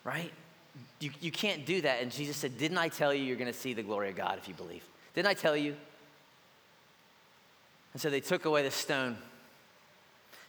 Right? 0.04 0.32
You, 1.00 1.12
you 1.20 1.32
can't 1.32 1.66
do 1.66 1.82
that. 1.82 2.02
And 2.02 2.12
Jesus 2.12 2.38
said, 2.38 2.58
Didn't 2.58 2.78
I 2.78 2.90
tell 2.90 3.14
you 3.14 3.24
you're 3.24 3.38
going 3.38 3.52
to 3.52 3.58
see 3.58 3.74
the 3.74 3.84
glory 3.84 4.10
of 4.10 4.16
God 4.16 4.38
if 4.38 4.48
you 4.48 4.54
believe? 4.54 4.84
Didn't 5.16 5.28
I 5.28 5.34
tell 5.34 5.56
you? 5.56 5.76
And 7.94 8.02
so 8.02 8.10
they 8.10 8.22
took 8.22 8.46
away 8.46 8.64
the 8.64 8.72
stone. 8.72 9.18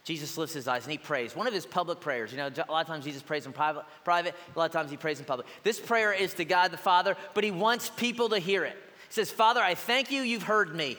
Jesus 0.05 0.37
lifts 0.37 0.55
his 0.55 0.67
eyes 0.67 0.83
and 0.85 0.93
he 0.93 0.99
prays. 0.99 1.37
One 1.37 1.47
of 1.47 1.55
his 1.55 1.67
public 1.67 2.01
prayers. 2.01 2.33
You 2.33 2.39
know, 2.39 2.49
a 2.49 2.73
lot 2.73 2.81
of 2.81 2.87
times 2.87 3.05
Jesus 3.05 3.23
prays 3.23 3.47
in 3.47 3.53
private, 3.53 3.85
private, 4.05 4.35
a 4.55 4.59
lot 4.59 4.65
of 4.67 4.73
times 4.73 4.91
he 4.91 4.97
prays 4.97 5.21
in 5.21 5.25
public. 5.25 5.47
This 5.63 5.79
prayer 5.79 6.13
is 6.13 6.35
to 6.35 6.45
God 6.45 6.73
the 6.73 6.77
Father, 6.77 7.17
but 7.35 7.45
he 7.45 7.53
wants 7.53 7.91
people 7.91 8.29
to 8.31 8.39
hear 8.39 8.65
it. 8.65 8.77
He 9.09 9.15
says, 9.15 9.31
Father, 9.31 9.61
I 9.61 9.75
thank 9.75 10.11
you, 10.11 10.23
you've 10.23 10.43
heard 10.43 10.75
me. 10.75 10.97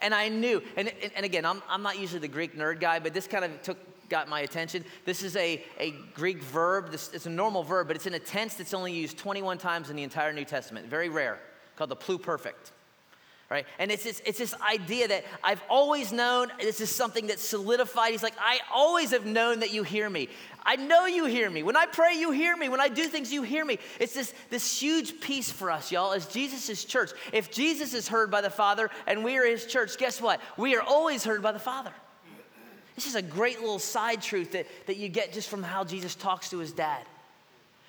And 0.00 0.14
I 0.14 0.28
knew, 0.28 0.62
and, 0.76 0.92
and 1.14 1.24
again, 1.24 1.44
I'm, 1.44 1.62
I'm 1.68 1.82
not 1.82 1.98
usually 1.98 2.20
the 2.20 2.28
Greek 2.28 2.56
nerd 2.56 2.80
guy, 2.80 2.98
but 2.98 3.14
this 3.14 3.26
kind 3.26 3.44
of 3.44 3.62
took 3.62 3.78
got 4.08 4.28
my 4.28 4.40
attention. 4.40 4.84
This 5.04 5.24
is 5.24 5.34
a, 5.34 5.64
a 5.80 5.92
Greek 6.14 6.40
verb. 6.40 6.92
This, 6.92 7.10
it's 7.12 7.26
a 7.26 7.30
normal 7.30 7.64
verb, 7.64 7.88
but 7.88 7.96
it's 7.96 8.06
in 8.06 8.14
a 8.14 8.20
tense 8.20 8.54
that's 8.54 8.72
only 8.72 8.92
used 8.92 9.18
21 9.18 9.58
times 9.58 9.90
in 9.90 9.96
the 9.96 10.04
entire 10.04 10.32
New 10.32 10.44
Testament. 10.44 10.86
Very 10.86 11.08
rare, 11.08 11.40
called 11.74 11.90
the 11.90 11.96
pluperfect 11.96 12.70
right? 13.48 13.66
And 13.78 13.90
it's 13.90 14.04
this, 14.04 14.20
it's 14.26 14.38
this 14.38 14.54
idea 14.60 15.08
that 15.08 15.24
I've 15.42 15.62
always 15.68 16.12
known, 16.12 16.48
this 16.60 16.80
is 16.80 16.90
something 16.90 17.28
that's 17.28 17.42
solidified. 17.42 18.10
He's 18.10 18.22
like, 18.22 18.34
I 18.40 18.58
always 18.72 19.12
have 19.12 19.24
known 19.24 19.60
that 19.60 19.72
you 19.72 19.82
hear 19.82 20.10
me. 20.10 20.28
I 20.64 20.74
know 20.74 21.06
you 21.06 21.26
hear 21.26 21.48
me. 21.48 21.62
When 21.62 21.76
I 21.76 21.86
pray, 21.86 22.14
you 22.14 22.32
hear 22.32 22.56
me. 22.56 22.68
When 22.68 22.80
I 22.80 22.88
do 22.88 23.04
things, 23.04 23.32
you 23.32 23.42
hear 23.42 23.64
me. 23.64 23.78
It's 24.00 24.14
this, 24.14 24.34
this 24.50 24.80
huge 24.80 25.20
piece 25.20 25.50
for 25.50 25.70
us, 25.70 25.92
y'all, 25.92 26.12
as 26.12 26.26
Jesus' 26.26 26.84
church. 26.84 27.10
If 27.32 27.52
Jesus 27.52 27.94
is 27.94 28.08
heard 28.08 28.32
by 28.32 28.40
the 28.40 28.50
Father 28.50 28.90
and 29.06 29.22
we 29.22 29.38
are 29.38 29.46
his 29.46 29.66
church, 29.66 29.96
guess 29.96 30.20
what? 30.20 30.40
We 30.56 30.74
are 30.74 30.82
always 30.82 31.22
heard 31.22 31.40
by 31.40 31.52
the 31.52 31.60
Father. 31.60 31.92
This 32.96 33.06
is 33.06 33.14
a 33.14 33.22
great 33.22 33.60
little 33.60 33.78
side 33.78 34.22
truth 34.22 34.52
that, 34.52 34.66
that 34.86 34.96
you 34.96 35.08
get 35.08 35.32
just 35.32 35.48
from 35.48 35.62
how 35.62 35.84
Jesus 35.84 36.14
talks 36.14 36.50
to 36.50 36.58
his 36.58 36.72
dad. 36.72 37.04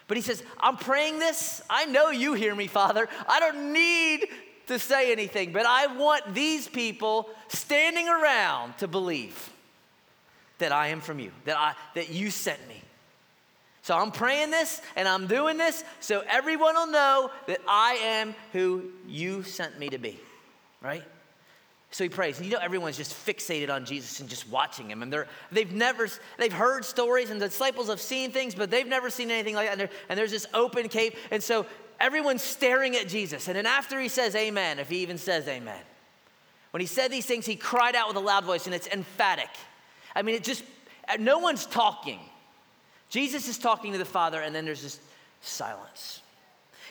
But 0.07 0.17
he 0.17 0.21
says, 0.21 0.43
I'm 0.59 0.77
praying 0.77 1.19
this. 1.19 1.61
I 1.69 1.85
know 1.85 2.11
you 2.11 2.33
hear 2.33 2.53
me, 2.53 2.67
Father. 2.67 3.09
I 3.27 3.39
don't 3.39 3.73
need 3.73 4.27
to 4.67 4.79
say 4.79 5.11
anything, 5.11 5.51
but 5.51 5.65
I 5.65 5.87
want 5.87 6.33
these 6.33 6.67
people 6.67 7.29
standing 7.47 8.07
around 8.07 8.77
to 8.79 8.87
believe 8.87 9.51
that 10.59 10.71
I 10.71 10.87
am 10.87 11.01
from 11.01 11.19
you, 11.19 11.31
that, 11.45 11.57
I, 11.57 11.73
that 11.95 12.09
you 12.09 12.29
sent 12.29 12.65
me. 12.67 12.81
So 13.81 13.97
I'm 13.97 14.11
praying 14.11 14.51
this 14.51 14.81
and 14.97 15.07
I'm 15.07 15.27
doing 15.27 15.57
this 15.57 15.83
so 16.01 16.21
everyone 16.27 16.75
will 16.75 16.87
know 16.87 17.31
that 17.45 17.61
I 17.67 17.93
am 17.93 18.35
who 18.51 18.83
you 19.07 19.43
sent 19.43 19.79
me 19.79 19.89
to 19.89 19.97
be. 19.97 20.19
right? 20.81 21.03
So 21.91 22.03
he 22.03 22.09
prays. 22.09 22.37
And 22.37 22.45
you 22.45 22.51
know, 22.51 22.59
everyone's 22.59 22.97
just 22.97 23.13
fixated 23.13 23.69
on 23.69 23.85
Jesus 23.85 24.19
and 24.19 24.27
just 24.27 24.49
watching 24.49 24.91
him. 24.91 25.03
And 25.03 25.13
they're, 25.13 25.27
they've 25.53 25.71
never, 25.71 26.09
they've 26.37 26.51
heard 26.51 26.83
stories 26.83 27.29
and 27.29 27.41
the 27.41 27.47
disciples 27.47 27.87
have 27.87 28.01
seen 28.01 28.31
things, 28.31 28.55
but 28.55 28.69
they've 28.69 28.85
never 28.85 29.09
seen 29.09 29.31
anything 29.31 29.55
like 29.55 29.69
that. 29.69 29.79
And, 29.79 29.89
and 30.09 30.19
there's 30.19 30.31
this 30.31 30.47
open 30.53 30.89
cave. 30.89 31.15
And 31.31 31.41
so 31.41 31.65
everyone's 31.99 32.43
staring 32.43 32.95
at 32.95 33.07
Jesus. 33.07 33.47
And 33.47 33.55
then 33.55 33.65
after 33.65 33.99
he 33.99 34.07
says 34.07 34.35
amen, 34.35 34.79
if 34.79 34.89
he 34.89 34.97
even 34.97 35.17
says 35.17 35.47
amen, 35.47 35.81
when 36.71 36.81
he 36.81 36.87
said 36.87 37.11
these 37.11 37.25
things, 37.25 37.45
he 37.45 37.55
cried 37.55 37.95
out 37.95 38.07
with 38.07 38.17
a 38.17 38.21
loud 38.21 38.45
voice 38.45 38.65
and 38.65 38.75
it's 38.75 38.87
emphatic. 38.87 39.49
I 40.15 40.21
mean, 40.21 40.35
it 40.35 40.43
just, 40.43 40.63
no 41.19 41.39
one's 41.39 41.65
talking. 41.65 42.19
Jesus 43.09 43.47
is 43.47 43.57
talking 43.57 43.93
to 43.93 43.97
the 43.97 44.05
Father, 44.05 44.41
and 44.41 44.53
then 44.53 44.65
there's 44.65 44.83
this 44.83 44.99
silence. 45.41 46.21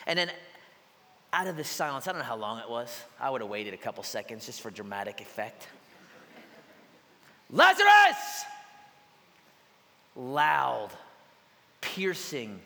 And 0.07 0.17
then 0.17 0.31
out 1.31 1.47
of 1.47 1.57
this 1.57 1.69
silence, 1.69 2.07
I 2.07 2.11
don't 2.11 2.19
know 2.19 2.25
how 2.25 2.37
long 2.37 2.59
it 2.59 2.69
was. 2.69 3.03
I 3.19 3.29
would 3.29 3.41
have 3.41 3.49
waited 3.49 3.73
a 3.73 3.77
couple 3.77 4.03
seconds 4.03 4.45
just 4.45 4.61
for 4.61 4.71
dramatic 4.71 5.21
effect. 5.21 5.67
Lazarus! 7.51 8.45
Loud, 10.15 10.89
piercing, 11.81 12.59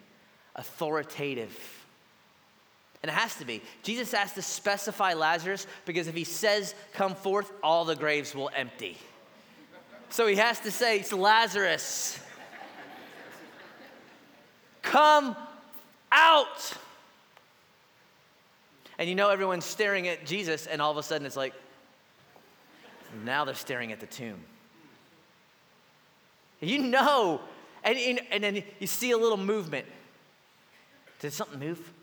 authoritative. 0.55 1.80
And 3.03 3.09
it 3.09 3.13
has 3.13 3.35
to 3.37 3.45
be. 3.45 3.61
Jesus 3.81 4.11
has 4.11 4.33
to 4.33 4.41
specify 4.41 5.13
Lazarus 5.13 5.65
because 5.85 6.07
if 6.07 6.15
he 6.15 6.23
says, 6.23 6.75
Come 6.93 7.15
forth, 7.15 7.51
all 7.63 7.83
the 7.85 7.95
graves 7.95 8.35
will 8.35 8.51
empty. 8.55 8.97
So 10.09 10.27
he 10.27 10.35
has 10.35 10.59
to 10.61 10.71
say, 10.71 10.99
It's 10.99 11.11
Lazarus. 11.11 12.19
Come 14.83 15.35
out. 16.11 16.73
And 18.99 19.09
you 19.09 19.15
know, 19.15 19.29
everyone's 19.29 19.65
staring 19.65 20.07
at 20.07 20.25
Jesus, 20.25 20.67
and 20.67 20.81
all 20.81 20.91
of 20.91 20.97
a 20.97 21.03
sudden 21.03 21.25
it's 21.25 21.37
like, 21.37 21.53
now 23.25 23.45
they're 23.45 23.55
staring 23.55 23.91
at 23.91 23.99
the 23.99 24.05
tomb. 24.05 24.39
You 26.59 26.77
know, 26.77 27.41
and, 27.83 28.21
and 28.29 28.43
then 28.43 28.63
you 28.79 28.87
see 28.87 29.11
a 29.11 29.17
little 29.17 29.37
movement. 29.37 29.87
Did 31.19 31.33
something 31.33 31.59
move? 31.59 31.93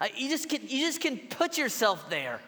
Uh, 0.00 0.06
you, 0.16 0.28
just 0.28 0.48
can, 0.48 0.62
you 0.66 0.86
just 0.86 1.00
can 1.00 1.18
put 1.18 1.58
yourself 1.58 2.08
there. 2.08 2.40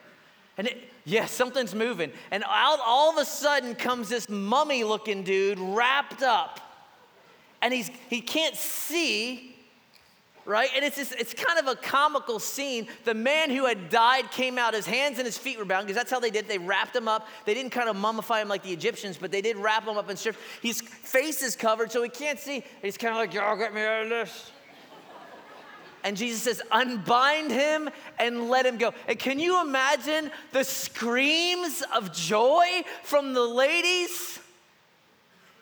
And 0.56 0.66
it, 0.66 0.78
yeah, 1.04 1.26
something's 1.26 1.74
moving. 1.74 2.12
And 2.30 2.44
out, 2.44 2.78
all 2.84 3.10
of 3.10 3.18
a 3.18 3.24
sudden 3.24 3.74
comes 3.74 4.08
this 4.08 4.28
mummy 4.28 4.84
looking 4.84 5.22
dude 5.22 5.58
wrapped 5.58 6.22
up. 6.22 6.60
And 7.60 7.72
he's, 7.72 7.90
he 8.08 8.20
can't 8.20 8.56
see, 8.56 9.56
right? 10.44 10.68
And 10.74 10.84
it's, 10.84 10.96
just, 10.96 11.12
it's 11.12 11.32
kind 11.32 11.58
of 11.58 11.68
a 11.68 11.76
comical 11.76 12.38
scene. 12.38 12.88
The 13.04 13.14
man 13.14 13.50
who 13.50 13.66
had 13.66 13.88
died 13.88 14.30
came 14.30 14.58
out, 14.58 14.74
his 14.74 14.86
hands 14.86 15.18
and 15.18 15.26
his 15.26 15.38
feet 15.38 15.58
were 15.58 15.64
bound, 15.64 15.86
because 15.86 15.96
that's 15.96 16.10
how 16.10 16.20
they 16.20 16.30
did. 16.30 16.48
They 16.48 16.58
wrapped 16.58 16.94
him 16.94 17.06
up. 17.06 17.28
They 17.44 17.54
didn't 17.54 17.70
kind 17.70 17.88
of 17.88 17.96
mummify 17.96 18.42
him 18.42 18.48
like 18.48 18.62
the 18.62 18.72
Egyptians, 18.72 19.16
but 19.16 19.30
they 19.30 19.42
did 19.42 19.56
wrap 19.56 19.86
him 19.86 19.96
up 19.96 20.10
in 20.10 20.16
strips. 20.16 20.38
His 20.60 20.80
face 20.80 21.42
is 21.42 21.54
covered, 21.54 21.92
so 21.92 22.02
he 22.02 22.08
can't 22.08 22.38
see. 22.38 22.64
He's 22.82 22.98
kind 22.98 23.12
of 23.12 23.18
like, 23.18 23.32
y'all 23.32 23.56
get 23.56 23.74
me 23.74 23.82
out 23.82 24.02
of 24.02 24.08
this. 24.08 24.50
And 26.04 26.16
Jesus 26.16 26.42
says, 26.42 26.62
unbind 26.70 27.52
him 27.52 27.88
and 28.18 28.48
let 28.48 28.66
him 28.66 28.76
go. 28.76 28.92
And 29.06 29.18
can 29.18 29.38
you 29.38 29.60
imagine 29.60 30.30
the 30.52 30.64
screams 30.64 31.82
of 31.94 32.12
joy 32.12 32.82
from 33.04 33.34
the 33.34 33.42
ladies, 33.42 34.40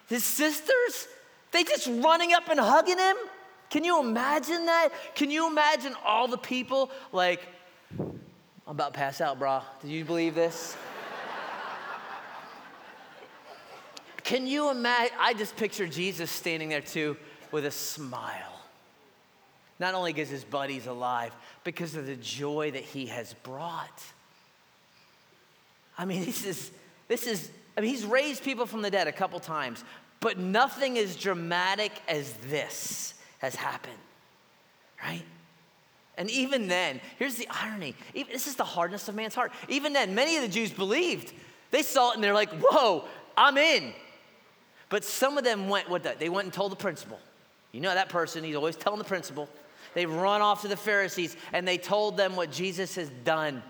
his 0.09 0.25
sisters? 0.25 1.09
They 1.53 1.65
just 1.65 1.87
running 1.87 2.33
up 2.33 2.49
and 2.49 2.59
hugging 2.59 2.99
him. 2.99 3.17
Can 3.69 3.85
you 3.85 4.01
imagine 4.01 4.67
that? 4.67 4.91
Can 5.15 5.31
you 5.31 5.47
imagine 5.47 5.95
all 6.05 6.27
the 6.27 6.39
people 6.39 6.91
like, 7.13 7.47
I'm 7.99 8.21
about 8.67 8.95
to 8.95 8.99
pass 8.99 9.21
out, 9.21 9.39
brah. 9.39 9.63
Do 9.83 9.89
you 9.89 10.05
believe 10.05 10.35
this? 10.35 10.77
Can 14.23 14.47
you 14.47 14.71
imagine? 14.71 15.17
I 15.19 15.35
just 15.35 15.57
picture 15.57 15.89
Jesus 15.89 16.31
standing 16.31 16.69
there 16.69 16.81
too 16.81 17.17
with 17.51 17.67
a 17.67 17.71
smile. 17.71 18.60
Not 19.81 19.95
only 19.95 20.13
because 20.13 20.29
his 20.29 20.45
buddy's 20.45 20.87
alive, 20.87 21.33
because 21.65 21.97
of 21.97 22.07
the 22.07 22.17
joy 22.17 22.71
that 22.71 22.83
he 22.83 23.07
has 23.07 23.33
brought. 23.43 24.03
I 25.97 26.05
mean, 26.05 26.25
this 26.25 26.45
is, 26.45 26.71
this 27.09 27.27
is, 27.27 27.51
I 27.77 27.81
mean, 27.81 27.91
he's 27.91 28.05
raised 28.05 28.45
people 28.45 28.67
from 28.67 28.83
the 28.83 28.91
dead 28.91 29.09
a 29.09 29.13
couple 29.13 29.41
times, 29.41 29.83
but 30.21 30.39
nothing 30.39 30.99
as 30.99 31.17
dramatic 31.17 31.93
as 32.07 32.35
this 32.49 33.15
has 33.39 33.55
happened, 33.55 33.97
right? 35.03 35.25
And 36.19 36.31
even 36.31 36.69
then, 36.69 37.01
here's 37.19 37.37
the 37.37 37.49
irony. 37.51 37.95
Even, 38.13 38.33
this 38.35 38.47
is 38.47 38.57
the 38.57 38.65
hardness 38.65 39.09
of 39.09 39.15
man's 39.15 39.35
heart. 39.35 39.51
Even 39.69 39.95
then, 39.95 40.15
many 40.15 40.37
of 40.37 40.43
the 40.43 40.49
Jews 40.49 40.71
believed. 40.71 41.33
They 41.71 41.83
saw 41.83 42.11
it 42.11 42.17
and 42.17 42.23
they're 42.23 42.35
like, 42.35 42.51
whoa, 42.51 43.05
I'm 43.35 43.57
in. 43.57 43.95
But 44.91 45.05
some 45.05 45.39
of 45.39 45.45
them 45.45 45.71
went, 45.71 45.89
what? 45.89 46.03
The, 46.03 46.17
they 46.19 46.29
went 46.29 46.45
and 46.45 46.53
told 46.53 46.73
the 46.73 46.77
principal. 46.77 47.19
You 47.73 47.81
know 47.81 47.95
that 47.95 48.11
person, 48.11 48.45
he's 48.45 48.57
always 48.57 48.77
telling 48.77 48.99
the 48.99 49.05
principal. 49.05 49.49
They 49.95 50.07
run 50.07 50.41
off 50.41 50.63
to 50.63 50.69
the 50.69 50.77
Pharisees 50.77 51.37
and 51.53 51.67
they 51.67 51.79
told 51.79 52.17
them 52.17 52.37
what 52.37 52.53
Jesus 52.53 52.95
has 52.97 53.11
done. 53.25 53.63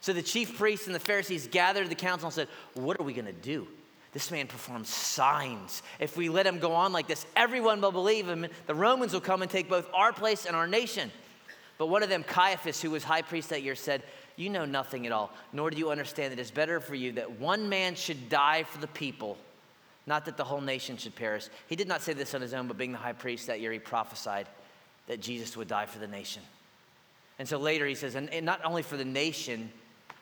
So 0.00 0.12
the 0.12 0.22
chief 0.22 0.56
priests 0.56 0.86
and 0.86 0.94
the 0.94 1.00
Pharisees 1.00 1.48
gathered 1.48 1.88
the 1.88 1.94
council 1.94 2.26
and 2.26 2.34
said, 2.34 2.48
What 2.74 2.98
are 3.00 3.02
we 3.02 3.12
going 3.12 3.26
to 3.26 3.32
do? 3.32 3.66
This 4.12 4.30
man 4.30 4.46
performs 4.46 4.88
signs. 4.88 5.82
If 5.98 6.16
we 6.16 6.28
let 6.28 6.46
him 6.46 6.58
go 6.58 6.72
on 6.72 6.92
like 6.92 7.06
this, 7.06 7.26
everyone 7.36 7.80
will 7.80 7.92
believe 7.92 8.26
him. 8.28 8.46
The 8.66 8.74
Romans 8.74 9.12
will 9.12 9.20
come 9.20 9.42
and 9.42 9.50
take 9.50 9.68
both 9.68 9.88
our 9.92 10.12
place 10.12 10.46
and 10.46 10.56
our 10.56 10.66
nation. 10.66 11.10
But 11.76 11.88
one 11.88 12.02
of 12.02 12.08
them, 12.08 12.22
Caiaphas, 12.22 12.80
who 12.80 12.92
was 12.92 13.04
high 13.04 13.22
priest 13.22 13.50
that 13.50 13.62
year, 13.62 13.74
said, 13.74 14.02
You 14.36 14.48
know 14.48 14.64
nothing 14.64 15.06
at 15.06 15.12
all, 15.12 15.30
nor 15.52 15.70
do 15.70 15.76
you 15.76 15.90
understand 15.90 16.32
that 16.32 16.38
it's 16.38 16.50
better 16.50 16.80
for 16.80 16.94
you 16.94 17.12
that 17.12 17.38
one 17.38 17.68
man 17.68 17.94
should 17.94 18.30
die 18.30 18.62
for 18.62 18.78
the 18.78 18.86
people, 18.86 19.36
not 20.06 20.24
that 20.24 20.38
the 20.38 20.44
whole 20.44 20.62
nation 20.62 20.96
should 20.96 21.14
perish. 21.14 21.48
He 21.68 21.76
did 21.76 21.88
not 21.88 22.00
say 22.00 22.14
this 22.14 22.34
on 22.34 22.40
his 22.40 22.54
own, 22.54 22.68
but 22.68 22.78
being 22.78 22.92
the 22.92 22.98
high 22.98 23.12
priest 23.12 23.48
that 23.48 23.60
year, 23.60 23.72
he 23.72 23.78
prophesied 23.78 24.46
that 25.06 25.20
Jesus 25.20 25.56
would 25.56 25.68
die 25.68 25.86
for 25.86 25.98
the 25.98 26.06
nation. 26.06 26.42
And 27.38 27.48
so 27.48 27.58
later 27.58 27.86
he 27.86 27.94
says, 27.94 28.14
and, 28.14 28.30
not 28.44 28.64
only 28.64 28.82
for 28.82 28.96
the 28.96 29.04
nation, 29.04 29.70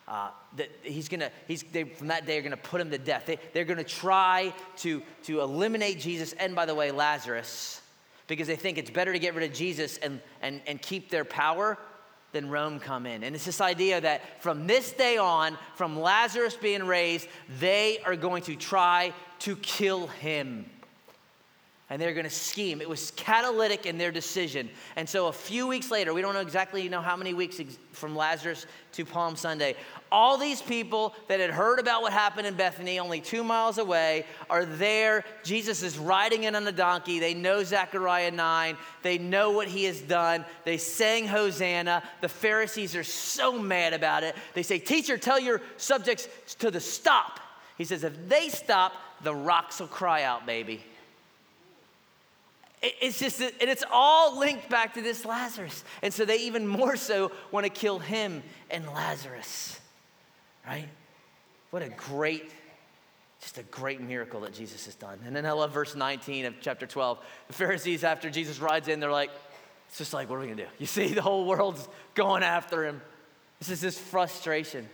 uh, 0.09 0.29
that 0.57 0.69
he's 0.83 1.09
gonna, 1.09 1.31
he's, 1.47 1.63
they, 1.63 1.85
from 1.85 2.09
that 2.09 2.27
day, 2.27 2.39
are 2.39 2.43
gonna 2.43 2.57
put 2.57 2.81
him 2.81 2.91
to 2.91 2.99
death. 2.99 3.25
They, 3.27 3.39
they're 3.53 3.65
gonna 3.65 3.85
try 3.85 4.53
to, 4.79 5.03
to 5.25 5.41
eliminate 5.41 6.01
Jesus 6.01 6.33
and, 6.35 6.55
by 6.55 6.67
the 6.67 6.75
way, 6.75 6.91
Lazarus, 6.91 7.81
because 8.27 8.47
they 8.47 8.57
think 8.57 8.79
it's 8.79 8.91
better 8.91 9.13
to 9.13 9.19
get 9.19 9.35
rid 9.35 9.49
of 9.49 9.57
Jesus 9.57 9.99
and, 9.99 10.21
and, 10.43 10.61
and 10.67 10.81
keep 10.81 11.11
their 11.11 11.25
power 11.25 11.79
than 12.33 12.51
Rome 12.51 12.81
come 12.81 13.07
in. 13.07 13.23
And 13.23 13.35
it's 13.35 13.45
this 13.45 13.61
idea 13.61 14.01
that 14.01 14.43
from 14.43 14.67
this 14.67 14.93
day 14.93 15.17
on, 15.17 15.57
from 15.77 15.99
Lazarus 15.99 16.57
being 16.57 16.83
raised, 16.85 17.29
they 17.61 18.01
are 18.05 18.17
going 18.17 18.43
to 18.45 18.57
try 18.57 19.13
to 19.41 19.57
kill 19.57 20.09
him 20.09 20.67
and 21.91 22.01
they're 22.01 22.15
going 22.15 22.25
to 22.25 22.31
scheme. 22.31 22.81
It 22.81 22.89
was 22.89 23.11
catalytic 23.11 23.85
in 23.85 23.99
their 23.99 24.11
decision. 24.11 24.71
And 24.97 25.07
so 25.07 25.27
a 25.27 25.33
few 25.33 25.67
weeks 25.67 25.91
later, 25.91 26.15
we 26.15 26.23
don't 26.23 26.33
know 26.33 26.41
exactly 26.41 26.89
know 26.89 27.03
how 27.03 27.15
many 27.15 27.35
weeks 27.35 27.61
from 27.93 28.17
Lazarus 28.17 28.65
to 28.93 29.05
Palm 29.05 29.37
Sunday, 29.37 29.77
all 30.11 30.39
these 30.39 30.63
people 30.63 31.15
that 31.29 31.41
had 31.41 31.51
heard 31.51 31.79
about 31.79 32.01
what 32.01 32.13
happened 32.13 32.47
in 32.47 32.55
Bethany, 32.55 32.99
only 32.99 33.21
two 33.21 33.45
miles 33.45 33.77
away, 33.77 34.25
are 34.49 34.65
there. 34.65 35.25
Jesus 35.43 35.83
is 35.83 35.99
riding 35.99 36.45
in 36.45 36.55
on 36.55 36.67
a 36.67 36.73
donkey. 36.73 37.19
They 37.19 37.35
know 37.35 37.63
Zechariah 37.63 38.31
9. 38.31 38.79
They 39.03 39.19
know 39.19 39.51
what 39.51 39.69
he 39.69 39.85
has 39.85 40.01
done. 40.01 40.47
They 40.65 40.79
sang 40.79 41.29
Hosanna. 41.29 42.03
The 42.23 42.29
Pharisees 42.29 42.97
are 42.97 43.05
so 43.05 43.59
mad 43.59 43.93
about 43.93 44.23
it. 44.23 44.35
They 44.55 44.63
say, 44.63 44.79
Teacher, 44.79 45.19
tell 45.19 45.39
your 45.39 45.61
subjects 45.77 46.29
to 46.61 46.71
the 46.71 46.81
stop. 46.81 47.41
He 47.77 47.85
says, 47.85 48.05
If 48.05 48.27
they 48.27 48.49
stop, 48.49 48.95
the 49.23 49.35
rocks 49.35 49.81
will 49.81 49.89
cry 49.89 50.23
out, 50.23 50.47
baby. 50.47 50.83
It's 53.01 53.19
just, 53.19 53.41
and 53.41 53.53
it's 53.61 53.85
all 53.91 54.39
linked 54.39 54.69
back 54.69 54.95
to 54.95 55.03
this 55.03 55.25
Lazarus. 55.25 55.85
And 56.03 56.13
so 56.13 56.25
they 56.25 56.39
even 56.39 56.67
more 56.67 56.97
so 56.97 57.33
want 57.51 57.65
to 57.65 57.71
kill 57.71 57.99
him 57.99 58.43
and 58.71 58.87
Lazarus, 58.87 59.81
right? 60.67 60.89
What 61.71 61.83
a 61.83 61.89
great, 61.89 62.51
just 63.41 63.57
a 63.59 63.63
great 63.65 64.01
miracle 64.01 64.41
that 64.41 64.53
Jesus 64.53 64.85
has 64.85 64.95
done. 64.95 65.19
And 65.27 65.35
then 65.35 65.47
I 65.47 65.53
love 65.53 65.73
verse 65.73 65.95
19 65.95 66.45
of 66.45 66.55
chapter 66.61 66.87
12. 66.87 67.19
The 67.49 67.53
Pharisees, 67.55 68.05
after 68.05 68.29
Jesus 68.29 68.61
rides 68.61 68.89
in, 68.89 69.01
they're 69.01 69.11
like, 69.11 69.31
it's 69.89 69.99
just 69.99 70.13
like, 70.13 70.29
what 70.29 70.37
are 70.37 70.41
we 70.41 70.47
going 70.47 70.59
to 70.59 70.65
do? 70.65 70.71
You 70.79 70.87
see, 70.87 71.09
the 71.09 71.23
whole 71.23 71.47
world's 71.47 71.89
going 72.15 72.43
after 72.43 72.85
him. 72.85 73.01
This 73.61 73.71
is 73.71 73.81
this 73.81 73.99
frustration. 73.99 74.89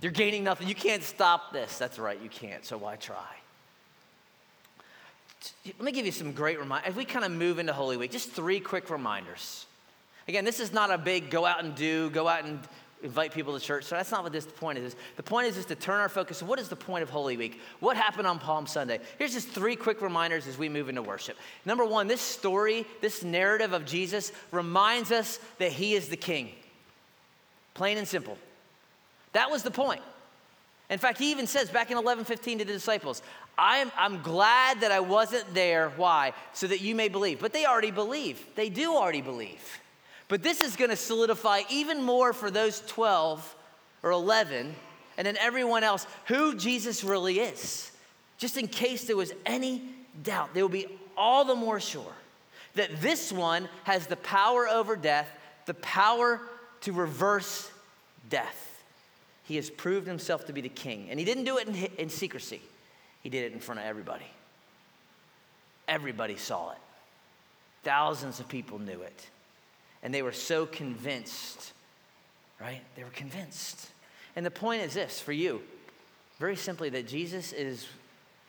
You're 0.00 0.12
gaining 0.12 0.44
nothing. 0.44 0.68
You 0.68 0.74
can't 0.74 1.02
stop 1.02 1.52
this. 1.52 1.78
That's 1.78 1.98
right, 1.98 2.20
you 2.20 2.28
can't. 2.28 2.64
So 2.64 2.76
why 2.76 2.96
try? 2.96 3.37
Let 5.64 5.80
me 5.80 5.92
give 5.92 6.06
you 6.06 6.12
some 6.12 6.32
great 6.32 6.58
reminders. 6.58 6.90
As 6.90 6.96
we 6.96 7.04
kind 7.04 7.24
of 7.24 7.32
move 7.32 7.58
into 7.58 7.72
Holy 7.72 7.96
Week, 7.96 8.10
just 8.10 8.30
three 8.30 8.60
quick 8.60 8.90
reminders. 8.90 9.66
Again, 10.26 10.44
this 10.44 10.60
is 10.60 10.72
not 10.72 10.90
a 10.90 10.98
big 10.98 11.30
go 11.30 11.46
out 11.46 11.62
and 11.62 11.74
do, 11.74 12.10
go 12.10 12.28
out 12.28 12.44
and 12.44 12.60
invite 13.02 13.32
people 13.32 13.58
to 13.58 13.64
church. 13.64 13.84
So 13.84 13.94
that's 13.94 14.10
not 14.10 14.24
what 14.24 14.32
this 14.32 14.44
point 14.44 14.78
is. 14.78 14.96
The 15.16 15.22
point 15.22 15.46
is 15.46 15.54
just 15.54 15.68
to 15.68 15.74
turn 15.74 16.00
our 16.00 16.08
focus. 16.08 16.42
What 16.42 16.58
is 16.58 16.68
the 16.68 16.76
point 16.76 17.02
of 17.02 17.10
Holy 17.10 17.36
Week? 17.36 17.60
What 17.80 17.96
happened 17.96 18.26
on 18.26 18.38
Palm 18.38 18.66
Sunday? 18.66 19.00
Here's 19.18 19.32
just 19.32 19.48
three 19.48 19.76
quick 19.76 20.02
reminders 20.02 20.46
as 20.46 20.58
we 20.58 20.68
move 20.68 20.88
into 20.88 21.02
worship. 21.02 21.36
Number 21.64 21.84
one, 21.84 22.08
this 22.08 22.20
story, 22.20 22.84
this 23.00 23.22
narrative 23.22 23.72
of 23.72 23.86
Jesus 23.86 24.32
reminds 24.50 25.12
us 25.12 25.38
that 25.58 25.72
he 25.72 25.94
is 25.94 26.08
the 26.08 26.16
king. 26.16 26.50
Plain 27.74 27.98
and 27.98 28.08
simple. 28.08 28.36
That 29.32 29.50
was 29.50 29.62
the 29.62 29.70
point. 29.70 30.02
In 30.90 30.98
fact, 30.98 31.18
he 31.18 31.30
even 31.30 31.46
says 31.46 31.70
back 31.70 31.90
in 31.90 31.98
11:15 31.98 32.58
to 32.58 32.64
the 32.64 32.72
disciples, 32.72 33.22
I'm, 33.58 33.92
I'm 33.96 34.22
glad 34.22 34.80
that 34.80 34.92
I 34.92 35.00
wasn't 35.00 35.52
there. 35.52 35.90
Why? 35.96 36.32
So 36.52 36.66
that 36.66 36.80
you 36.80 36.94
may 36.94 37.08
believe. 37.08 37.40
But 37.40 37.52
they 37.52 37.66
already 37.66 37.90
believe. 37.90 38.44
They 38.54 38.70
do 38.70 38.94
already 38.94 39.20
believe. 39.20 39.80
But 40.28 40.42
this 40.42 40.60
is 40.60 40.76
going 40.76 40.90
to 40.90 40.96
solidify 40.96 41.62
even 41.70 42.02
more 42.02 42.32
for 42.32 42.50
those 42.50 42.80
12 42.86 43.56
or 44.02 44.10
11 44.10 44.74
and 45.16 45.26
then 45.26 45.36
everyone 45.38 45.82
else 45.82 46.06
who 46.26 46.54
Jesus 46.54 47.02
really 47.02 47.40
is. 47.40 47.90
Just 48.38 48.56
in 48.56 48.68
case 48.68 49.04
there 49.04 49.16
was 49.16 49.32
any 49.44 49.82
doubt, 50.22 50.54
they 50.54 50.62
will 50.62 50.68
be 50.68 50.86
all 51.16 51.44
the 51.44 51.56
more 51.56 51.80
sure 51.80 52.14
that 52.74 53.00
this 53.00 53.32
one 53.32 53.68
has 53.84 54.06
the 54.06 54.16
power 54.16 54.68
over 54.68 54.94
death, 54.94 55.28
the 55.66 55.74
power 55.74 56.40
to 56.82 56.92
reverse 56.92 57.68
death. 58.30 58.67
He 59.48 59.56
has 59.56 59.70
proved 59.70 60.06
himself 60.06 60.44
to 60.44 60.52
be 60.52 60.60
the 60.60 60.68
king. 60.68 61.06
And 61.08 61.18
he 61.18 61.24
didn't 61.24 61.44
do 61.44 61.56
it 61.56 61.66
in, 61.66 61.74
in 61.96 62.10
secrecy, 62.10 62.60
he 63.22 63.30
did 63.30 63.44
it 63.44 63.54
in 63.54 63.60
front 63.60 63.80
of 63.80 63.86
everybody. 63.86 64.26
Everybody 65.88 66.36
saw 66.36 66.72
it. 66.72 66.78
Thousands 67.82 68.40
of 68.40 68.48
people 68.48 68.78
knew 68.78 69.00
it. 69.00 69.26
And 70.02 70.12
they 70.12 70.20
were 70.20 70.32
so 70.32 70.66
convinced, 70.66 71.72
right? 72.60 72.82
They 72.94 73.02
were 73.02 73.10
convinced. 73.10 73.88
And 74.36 74.44
the 74.44 74.50
point 74.50 74.82
is 74.82 74.92
this 74.92 75.18
for 75.18 75.32
you 75.32 75.62
very 76.38 76.54
simply 76.54 76.90
that 76.90 77.08
Jesus 77.08 77.52
is 77.52 77.88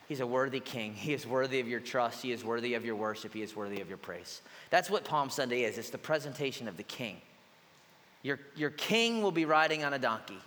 he's 0.06 0.20
a 0.20 0.26
worthy 0.26 0.60
king. 0.60 0.92
He 0.92 1.14
is 1.14 1.26
worthy 1.26 1.60
of 1.60 1.68
your 1.68 1.80
trust, 1.80 2.22
he 2.22 2.30
is 2.30 2.44
worthy 2.44 2.74
of 2.74 2.84
your 2.84 2.94
worship, 2.94 3.32
he 3.32 3.40
is 3.40 3.56
worthy 3.56 3.80
of 3.80 3.88
your 3.88 3.98
praise. 3.98 4.42
That's 4.68 4.90
what 4.90 5.04
Palm 5.04 5.30
Sunday 5.30 5.62
is. 5.62 5.78
It's 5.78 5.90
the 5.90 5.98
presentation 5.98 6.68
of 6.68 6.76
the 6.76 6.82
king. 6.82 7.16
Your, 8.22 8.38
your 8.54 8.70
king 8.70 9.22
will 9.22 9.32
be 9.32 9.46
riding 9.46 9.82
on 9.82 9.94
a 9.94 9.98
donkey. 9.98 10.38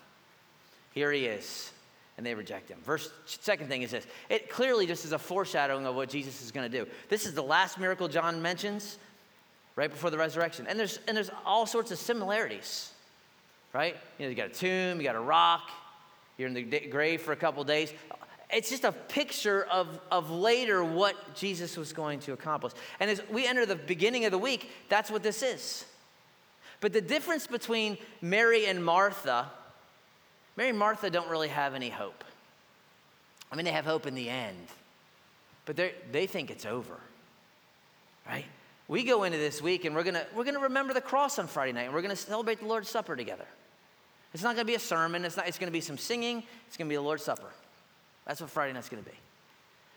Here 0.94 1.12
he 1.12 1.26
is. 1.26 1.72
And 2.18 2.26
they 2.26 2.36
reject 2.36 2.70
him. 2.70 2.78
Verse 2.84 3.12
second 3.26 3.68
thing 3.68 3.82
is 3.82 3.92
this. 3.92 4.06
It 4.30 4.50
clearly 4.50 4.86
just 4.86 5.04
is 5.04 5.14
a 5.14 5.20
foreshadowing 5.20 5.86
of 5.88 5.96
what 5.96 6.10
Jesus 6.10 6.44
is 6.44 6.52
going 6.52 6.70
to 6.72 6.78
do. 6.78 6.90
This 7.10 7.26
is 7.26 7.34
the 7.34 7.42
last 7.42 7.80
miracle 7.80 8.08
John 8.08 8.42
mentions 8.42 9.00
right 9.76 9.90
before 9.90 10.12
the 10.12 10.18
resurrection. 10.18 10.68
And 10.68 10.80
there's 10.80 11.00
and 11.08 11.18
there's 11.18 11.32
all 11.44 11.66
sorts 11.66 11.92
of 11.92 11.98
similarities. 11.98 12.92
Right? 13.74 13.98
You 14.20 14.26
know, 14.26 14.30
you 14.30 14.36
got 14.36 14.50
a 14.50 14.54
tomb, 14.54 15.00
you 15.00 15.04
got 15.04 15.16
a 15.16 15.20
rock, 15.20 15.72
you're 16.38 16.48
in 16.48 16.54
the 16.54 16.64
grave 16.64 17.22
for 17.22 17.32
a 17.32 17.36
couple 17.36 17.64
days. 17.64 17.92
It's 18.52 18.70
just 18.70 18.84
a 18.84 18.92
picture 18.92 19.64
of, 19.72 20.00
of 20.12 20.30
later 20.30 20.84
what 20.84 21.36
Jesus 21.36 21.76
was 21.76 21.92
going 21.92 22.20
to 22.22 22.34
accomplish. 22.34 22.74
And 23.00 23.10
as 23.10 23.22
we 23.32 23.48
enter 23.48 23.66
the 23.66 23.76
beginning 23.76 24.26
of 24.26 24.32
the 24.32 24.38
week, 24.38 24.70
that's 24.90 25.10
what 25.10 25.24
this 25.24 25.42
is. 25.42 25.86
But 26.80 26.94
the 26.94 27.02
difference 27.02 27.48
between 27.48 27.98
Mary 28.22 28.68
and 28.68 28.84
Martha 28.84 29.50
Mary 30.56 30.70
and 30.70 30.78
Martha 30.80 31.10
don't 31.10 31.30
really 31.30 31.48
have 31.48 31.74
any 31.74 31.90
hope. 31.90 32.24
I 33.52 33.56
mean, 33.56 33.66
they 33.66 33.72
have 33.72 33.86
hope 33.86 34.08
in 34.08 34.16
the 34.16 34.30
end, 34.30 34.68
but 35.66 35.80
they 36.12 36.28
think 36.28 36.52
it's 36.52 36.66
over, 36.66 36.98
right? 38.28 38.46
We 38.88 39.04
go 39.04 39.24
into 39.24 39.38
this 39.38 39.62
week 39.62 39.86
and 39.86 39.96
we're 39.96 40.04
gonna, 40.04 40.26
we're 40.36 40.44
gonna 40.44 40.60
remember 40.60 40.94
the 40.94 41.02
cross 41.02 41.40
on 41.40 41.48
Friday 41.48 41.72
night 41.72 41.84
and 41.84 41.94
we're 41.94 42.02
gonna 42.02 42.16
celebrate 42.16 42.60
the 42.60 42.66
Lord's 42.66 42.90
Supper 42.90 43.16
together. 43.16 43.46
It's 44.34 44.44
not 44.44 44.56
gonna 44.56 44.66
be 44.66 44.76
a 44.76 44.80
sermon, 44.80 45.24
it's, 45.26 45.38
not, 45.38 45.48
it's 45.48 45.58
gonna 45.58 45.72
be 45.72 45.82
some 45.82 45.98
singing, 45.98 46.44
it's 46.68 46.78
gonna 46.78 46.90
be 46.90 46.96
the 46.96 47.02
Lord's 47.02 47.24
Supper. 47.24 47.50
That's 48.26 48.42
what 48.42 48.50
Friday 48.50 48.74
night's 48.74 48.90
gonna 48.90 49.04
be. 49.04 49.12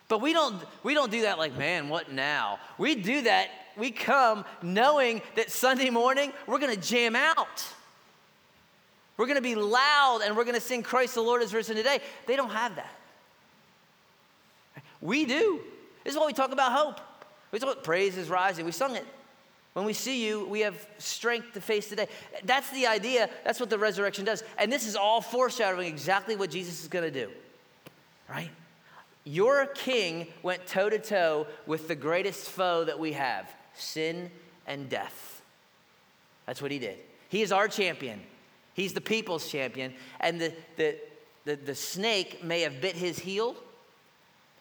But 0.09 0.21
we 0.21 0.33
don't, 0.33 0.63
we 0.83 0.95
don't 0.95 1.11
do 1.11 1.23
that 1.23 1.39
like, 1.39 1.57
man, 1.57 1.89
what 1.89 2.13
now? 2.13 2.59
We 2.79 2.95
do 2.95 3.23
that, 3.23 3.49
we 3.77 3.91
come 3.91 4.45
knowing 4.63 5.21
that 5.35 5.51
Sunday 5.51 5.91
morning 5.91 6.33
we're 6.47 6.59
gonna 6.59 6.77
jam 6.77 7.17
out. 7.17 7.65
We're 9.17 9.27
going 9.27 9.37
to 9.37 9.43
be 9.43 9.55
loud 9.55 10.21
and 10.25 10.37
we're 10.37 10.45
going 10.45 10.55
to 10.55 10.61
sing 10.61 10.83
Christ 10.83 11.15
the 11.15 11.23
Lord 11.23 11.43
is 11.43 11.55
risen 11.55 11.77
today. 11.77 12.01
They 12.27 12.37
don't 12.37 12.51
have 12.51 12.77
that. 12.77 12.93
We 15.01 15.25
do. 15.25 15.61
This 16.05 16.15
is 16.15 16.21
why 16.21 16.27
we 16.27 16.33
talk 16.33 16.53
about 16.53 16.73
hope. 16.73 17.01
We 17.51 17.59
talk 17.59 17.73
about 17.73 17.85
praise 17.85 18.17
is 18.17 18.29
rising. 18.29 18.65
We 18.65 18.73
sung 18.73 18.97
it. 18.97 19.07
When 19.73 19.85
we 19.85 19.93
see 19.93 20.27
you, 20.27 20.47
we 20.47 20.61
have 20.61 20.87
strength 20.99 21.53
to 21.53 21.61
face 21.61 21.89
today. 21.89 22.09
That's 22.45 22.71
the 22.71 22.87
idea. 22.87 23.29
That's 23.45 23.61
what 23.61 23.69
the 23.69 23.79
resurrection 23.79 24.25
does. 24.25 24.43
And 24.59 24.73
this 24.73 24.87
is 24.87 24.97
all 24.97 25.21
foreshadowing 25.21 25.87
exactly 25.87 26.35
what 26.35 26.51
Jesus 26.51 26.83
is 26.83 26.89
going 26.89 27.05
to 27.05 27.27
do. 27.27 27.31
Right? 28.29 28.51
Your 29.25 29.67
king 29.67 30.29
went 30.43 30.67
toe 30.67 30.89
to 30.89 30.99
toe 30.99 31.47
with 31.67 31.89
the 31.89 31.95
greatest 31.95 32.49
foe 32.49 32.85
that 32.85 32.99
we 32.99 33.13
have 33.13 33.53
sin 33.75 34.31
and 34.67 34.89
death. 34.89 35.43
That's 36.47 36.63
what 36.63 36.71
he 36.71 36.79
did. 36.79 36.99
He 37.29 37.43
is 37.43 37.53
our 37.53 37.69
champion. 37.69 38.21
He's 38.77 38.93
the 38.93 39.01
people's 39.01 39.51
champion. 39.51 39.95
And 40.21 40.39
the, 40.39 40.53
the, 40.77 40.97
the, 41.47 41.57
the 41.57 41.75
snake 41.75 42.45
may 42.45 42.61
have 42.61 42.83
bit 42.83 42.95
his 42.95 43.19
heel, 43.19 43.57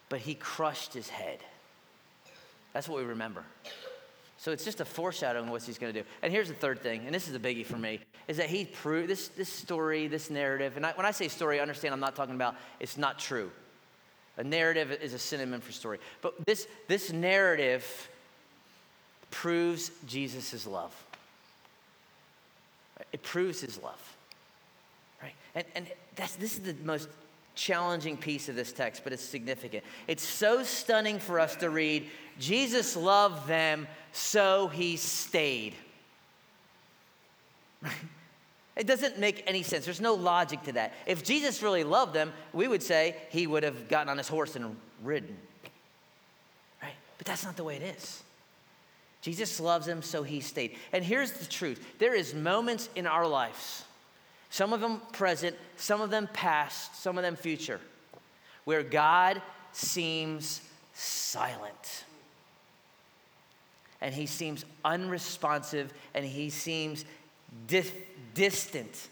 but 0.07 0.19
he 0.19 0.35
crushed 0.35 0.93
his 0.93 1.09
head. 1.09 1.39
That's 2.71 2.87
what 2.87 2.97
we 2.97 3.03
remember. 3.05 3.43
So 4.37 4.53
it's 4.53 4.63
just 4.63 4.79
a 4.79 4.85
foreshadowing 4.85 5.47
of 5.47 5.51
what 5.51 5.63
he's 5.63 5.77
going 5.77 5.93
to 5.93 6.01
do. 6.01 6.07
And 6.21 6.31
here's 6.31 6.47
the 6.47 6.53
third 6.53 6.81
thing, 6.81 7.01
and 7.05 7.13
this 7.13 7.27
is 7.27 7.35
a 7.35 7.39
biggie 7.39 7.65
for 7.65 7.77
me, 7.77 7.99
is 8.29 8.37
that 8.37 8.49
he 8.49 8.63
proved 8.63 9.09
this, 9.09 9.27
this 9.29 9.49
story, 9.49 10.07
this 10.07 10.29
narrative, 10.29 10.77
and 10.77 10.85
I, 10.85 10.93
when 10.93 11.05
I 11.05 11.11
say 11.11 11.27
story, 11.27 11.59
understand 11.59 11.93
I'm 11.93 11.99
not 11.99 12.15
talking 12.15 12.35
about 12.35 12.55
it's 12.79 12.97
not 12.97 13.19
true. 13.19 13.51
A 14.37 14.43
narrative 14.43 14.91
is 14.91 15.13
a 15.13 15.19
synonym 15.19 15.59
for 15.59 15.73
story. 15.73 15.99
But 16.21 16.45
this, 16.45 16.67
this 16.87 17.11
narrative 17.11 18.09
proves 19.31 19.91
Jesus' 20.05 20.65
love. 20.65 20.93
It 23.11 23.23
proves 23.23 23.61
his 23.61 23.81
love. 23.81 24.15
Right? 25.21 25.33
And, 25.55 25.65
and 25.75 25.87
that's, 26.15 26.35
this 26.35 26.53
is 26.53 26.59
the 26.61 26.75
most 26.83 27.09
challenging 27.55 28.17
piece 28.17 28.49
of 28.49 28.55
this 28.55 28.71
text, 28.71 29.03
but 29.03 29.13
it's 29.13 29.23
significant. 29.23 29.83
It's 30.07 30.23
so 30.23 30.63
stunning 30.63 31.19
for 31.19 31.39
us 31.39 31.55
to 31.57 31.69
read 31.69 32.09
Jesus 32.37 32.95
loved 32.97 33.47
them, 33.47 33.87
so 34.11 34.67
he 34.67 34.97
stayed. 34.97 35.73
Right? 37.81 37.93
It 38.75 38.87
doesn't 38.87 39.19
make 39.19 39.43
any 39.47 39.63
sense. 39.63 39.85
There's 39.85 40.01
no 40.01 40.15
logic 40.15 40.63
to 40.63 40.73
that. 40.73 40.93
If 41.05 41.23
Jesus 41.23 41.63
really 41.63 41.85
loved 41.85 42.13
them, 42.13 42.33
we 42.51 42.67
would 42.67 42.83
say 42.83 43.15
he 43.29 43.47
would 43.47 43.63
have 43.63 43.87
gotten 43.87 44.09
on 44.09 44.17
his 44.17 44.27
horse 44.27 44.57
and 44.57 44.75
ridden. 45.01 45.37
Right? 46.83 46.95
But 47.17 47.25
that's 47.25 47.45
not 47.45 47.55
the 47.55 47.63
way 47.63 47.77
it 47.77 47.83
is. 47.97 48.21
Jesus 49.25 49.59
loves 49.59 49.87
him, 49.87 50.03
so 50.03 50.21
he 50.21 50.39
stayed. 50.39 50.77
And 50.93 51.03
here's 51.03 51.31
the 51.31 51.47
truth 51.47 51.83
there 51.97 52.13
is 52.13 52.35
moments 52.35 52.89
in 52.95 53.07
our 53.07 53.27
lives, 53.27 53.83
some 54.51 54.71
of 54.71 54.81
them 54.81 55.01
present, 55.13 55.55
some 55.77 55.99
of 55.99 56.11
them 56.11 56.29
past, 56.31 57.01
some 57.01 57.17
of 57.17 57.23
them 57.23 57.35
future, 57.35 57.81
where 58.65 58.83
God 58.83 59.41
seems 59.71 60.61
silent. 60.93 62.03
And 63.99 64.13
he 64.13 64.27
seems 64.27 64.63
unresponsive 64.83 65.91
and 66.13 66.23
he 66.23 66.51
seems 66.51 67.03
dis- 67.65 67.91
distant 68.35 69.07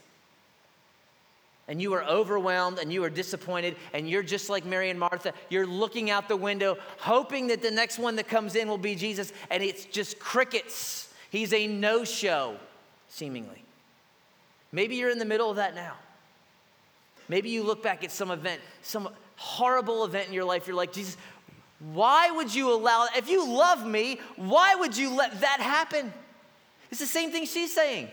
and 1.67 1.81
you 1.81 1.93
are 1.93 2.03
overwhelmed 2.03 2.79
and 2.79 2.91
you 2.91 3.03
are 3.03 3.09
disappointed 3.09 3.75
and 3.93 4.09
you're 4.09 4.23
just 4.23 4.49
like 4.49 4.65
Mary 4.65 4.89
and 4.89 4.99
Martha. 4.99 5.33
You're 5.49 5.67
looking 5.67 6.09
out 6.09 6.27
the 6.27 6.35
window, 6.35 6.77
hoping 6.99 7.47
that 7.47 7.61
the 7.61 7.71
next 7.71 7.99
one 7.99 8.15
that 8.17 8.27
comes 8.27 8.55
in 8.55 8.67
will 8.67 8.77
be 8.77 8.95
Jesus, 8.95 9.31
and 9.49 9.63
it's 9.63 9.85
just 9.85 10.19
crickets. 10.19 11.09
He's 11.29 11.53
a 11.53 11.67
no 11.67 12.03
show, 12.03 12.57
seemingly. 13.07 13.63
Maybe 14.71 14.95
you're 14.95 15.09
in 15.09 15.19
the 15.19 15.25
middle 15.25 15.49
of 15.49 15.57
that 15.57 15.75
now. 15.75 15.93
Maybe 17.29 17.49
you 17.49 17.63
look 17.63 17.81
back 17.81 18.03
at 18.03 18.11
some 18.11 18.31
event, 18.31 18.59
some 18.81 19.09
horrible 19.37 20.03
event 20.03 20.27
in 20.27 20.33
your 20.33 20.43
life. 20.43 20.67
You're 20.67 20.75
like, 20.75 20.91
Jesus, 20.91 21.17
why 21.79 22.31
would 22.31 22.53
you 22.53 22.73
allow, 22.73 23.07
if 23.15 23.29
you 23.29 23.47
love 23.47 23.85
me, 23.85 24.19
why 24.35 24.75
would 24.75 24.97
you 24.97 25.15
let 25.15 25.41
that 25.41 25.59
happen? 25.59 26.13
It's 26.91 26.99
the 26.99 27.05
same 27.05 27.31
thing 27.31 27.45
she's 27.45 27.73
saying. 27.73 28.09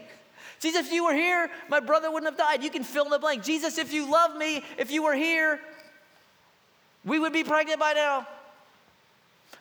Jesus, 0.61 0.87
if 0.87 0.93
you 0.93 1.05
were 1.05 1.15
here, 1.15 1.51
my 1.69 1.81
brother 1.81 2.11
wouldn't 2.11 2.31
have 2.31 2.39
died. 2.39 2.63
You 2.63 2.71
can 2.71 2.85
fill 2.85 3.07
in 3.07 3.11
the 3.11 3.19
blank. 3.19 3.43
Jesus, 3.43 3.79
if 3.79 3.93
you 3.95 4.11
love 4.11 4.37
me, 4.37 4.63
if 4.77 4.91
you 4.91 5.03
were 5.03 5.15
here, 5.15 5.59
we 7.05 7.19
would 7.19 7.33
be 7.33 7.43
pregnant 7.43 7.81
by 7.81 7.95
now. 7.95 8.27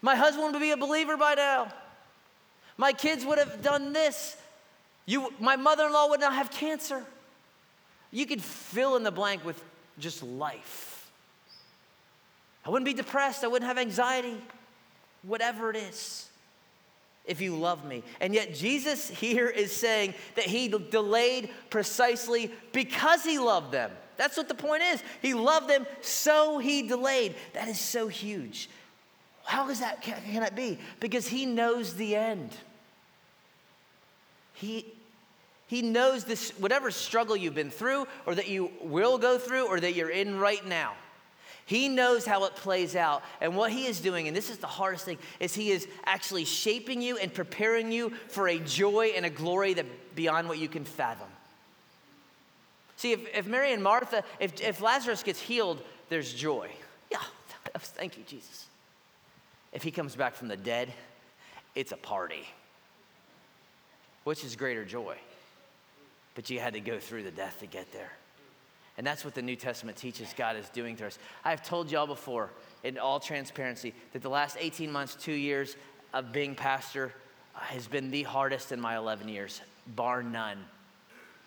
My 0.01 0.15
husband 0.15 0.53
would 0.53 0.59
be 0.59 0.71
a 0.71 0.77
believer 0.77 1.15
by 1.15 1.35
now. 1.35 1.71
My 2.77 2.91
kids 2.91 3.25
would 3.25 3.37
have 3.37 3.61
done 3.61 3.93
this. 3.93 4.35
You, 5.05 5.33
my 5.39 5.55
mother 5.55 5.85
in 5.85 5.93
law 5.93 6.09
would 6.09 6.19
not 6.19 6.33
have 6.33 6.51
cancer. 6.51 7.03
You 8.11 8.25
could 8.25 8.41
fill 8.41 8.97
in 8.97 9.03
the 9.03 9.11
blank 9.11 9.45
with 9.45 9.61
just 9.99 10.21
life. 10.21 11.09
I 12.65 12.69
wouldn't 12.69 12.85
be 12.85 12.93
depressed. 12.93 13.43
I 13.43 13.47
wouldn't 13.47 13.67
have 13.67 13.77
anxiety. 13.77 14.35
Whatever 15.23 15.69
it 15.69 15.77
is 15.77 16.28
if 17.25 17.41
you 17.41 17.55
love 17.55 17.85
me. 17.85 18.03
And 18.19 18.33
yet, 18.33 18.53
Jesus 18.53 19.09
here 19.09 19.47
is 19.47 19.75
saying 19.75 20.13
that 20.35 20.45
he 20.45 20.67
delayed 20.67 21.49
precisely 21.69 22.51
because 22.71 23.23
he 23.23 23.39
loved 23.39 23.71
them. 23.71 23.91
That's 24.17 24.35
what 24.35 24.47
the 24.47 24.55
point 24.55 24.83
is. 24.83 25.03
He 25.21 25.33
loved 25.33 25.69
them, 25.69 25.85
so 26.01 26.57
he 26.57 26.87
delayed. 26.87 27.35
That 27.53 27.67
is 27.67 27.79
so 27.79 28.07
huge. 28.07 28.69
How 29.45 29.69
is 29.69 29.79
that 29.79 30.01
can 30.01 30.43
it 30.43 30.55
be? 30.55 30.77
Because 30.99 31.27
he 31.27 31.45
knows 31.45 31.93
the 31.93 32.15
end. 32.15 32.51
He 34.53 34.85
He 35.67 35.83
knows 35.83 36.25
this, 36.25 36.51
whatever 36.57 36.89
struggle 36.89 37.37
you've 37.37 37.53
been 37.53 37.69
through, 37.69 38.07
or 38.25 38.33
that 38.35 38.47
you 38.47 38.71
will 38.81 39.19
go 39.19 39.37
through, 39.37 39.67
or 39.67 39.79
that 39.79 39.93
you're 39.93 40.09
in 40.09 40.39
right 40.39 40.65
now. 40.65 40.93
He 41.69 41.87
knows 41.87 42.25
how 42.25 42.45
it 42.45 42.55
plays 42.55 42.95
out. 42.95 43.21
And 43.39 43.55
what 43.55 43.71
he 43.71 43.85
is 43.85 43.99
doing, 43.99 44.27
and 44.27 44.35
this 44.35 44.49
is 44.49 44.57
the 44.57 44.65
hardest 44.65 45.05
thing, 45.05 45.19
is 45.39 45.53
he 45.53 45.69
is 45.69 45.87
actually 46.03 46.45
shaping 46.45 46.99
you 46.99 47.19
and 47.19 47.31
preparing 47.31 47.91
you 47.91 48.09
for 48.27 48.47
a 48.47 48.57
joy 48.57 49.11
and 49.15 49.23
a 49.23 49.29
glory 49.29 49.75
that 49.75 49.85
beyond 50.15 50.49
what 50.49 50.57
you 50.57 50.67
can 50.67 50.83
fathom. 50.83 51.27
See, 52.97 53.11
if, 53.11 53.19
if 53.35 53.45
Mary 53.45 53.71
and 53.71 53.83
Martha, 53.83 54.23
if, 54.39 54.59
if 54.61 54.81
Lazarus 54.81 55.21
gets 55.21 55.39
healed, 55.39 55.79
there's 56.09 56.33
joy. 56.33 56.71
Yeah, 57.11 57.19
thank 57.77 58.17
you, 58.17 58.23
Jesus. 58.25 58.65
If 59.71 59.83
he 59.83 59.91
comes 59.91 60.15
back 60.15 60.33
from 60.33 60.47
the 60.47 60.57
dead, 60.57 60.91
it's 61.75 61.91
a 61.91 61.97
party. 61.97 62.47
Which 64.23 64.43
is 64.43 64.55
greater 64.55 64.85
joy? 64.85 65.17
But 66.33 66.49
you 66.49 66.59
had 66.59 66.73
to 66.73 66.79
go 66.79 66.97
through 66.97 67.25
the 67.25 67.31
death 67.31 67.59
to 67.59 67.67
get 67.67 67.93
there. 67.93 68.13
And 68.99 69.07
that's 69.07 69.23
what 69.23 69.33
the 69.33 69.41
New 69.41 69.55
Testament 69.55 69.95
teaches 69.95 70.33
God 70.35 70.57
is 70.57 70.67
doing 70.67 70.97
to 70.97 71.07
us. 71.07 71.17
I 71.45 71.51
have 71.51 71.63
told 71.63 71.89
y'all 71.89 72.05
before, 72.05 72.49
in 72.83 72.97
all 72.97 73.21
transparency, 73.21 73.93
that 74.11 74.21
the 74.21 74.29
last 74.29 74.57
18 74.59 74.91
months, 74.91 75.15
two 75.15 75.31
years 75.31 75.77
of 76.13 76.33
being 76.33 76.53
pastor 76.53 77.13
uh, 77.55 77.59
has 77.61 77.87
been 77.87 78.11
the 78.11 78.23
hardest 78.23 78.73
in 78.73 78.81
my 78.81 78.97
11 78.97 79.29
years, 79.29 79.61
bar 79.95 80.21
none. 80.21 80.57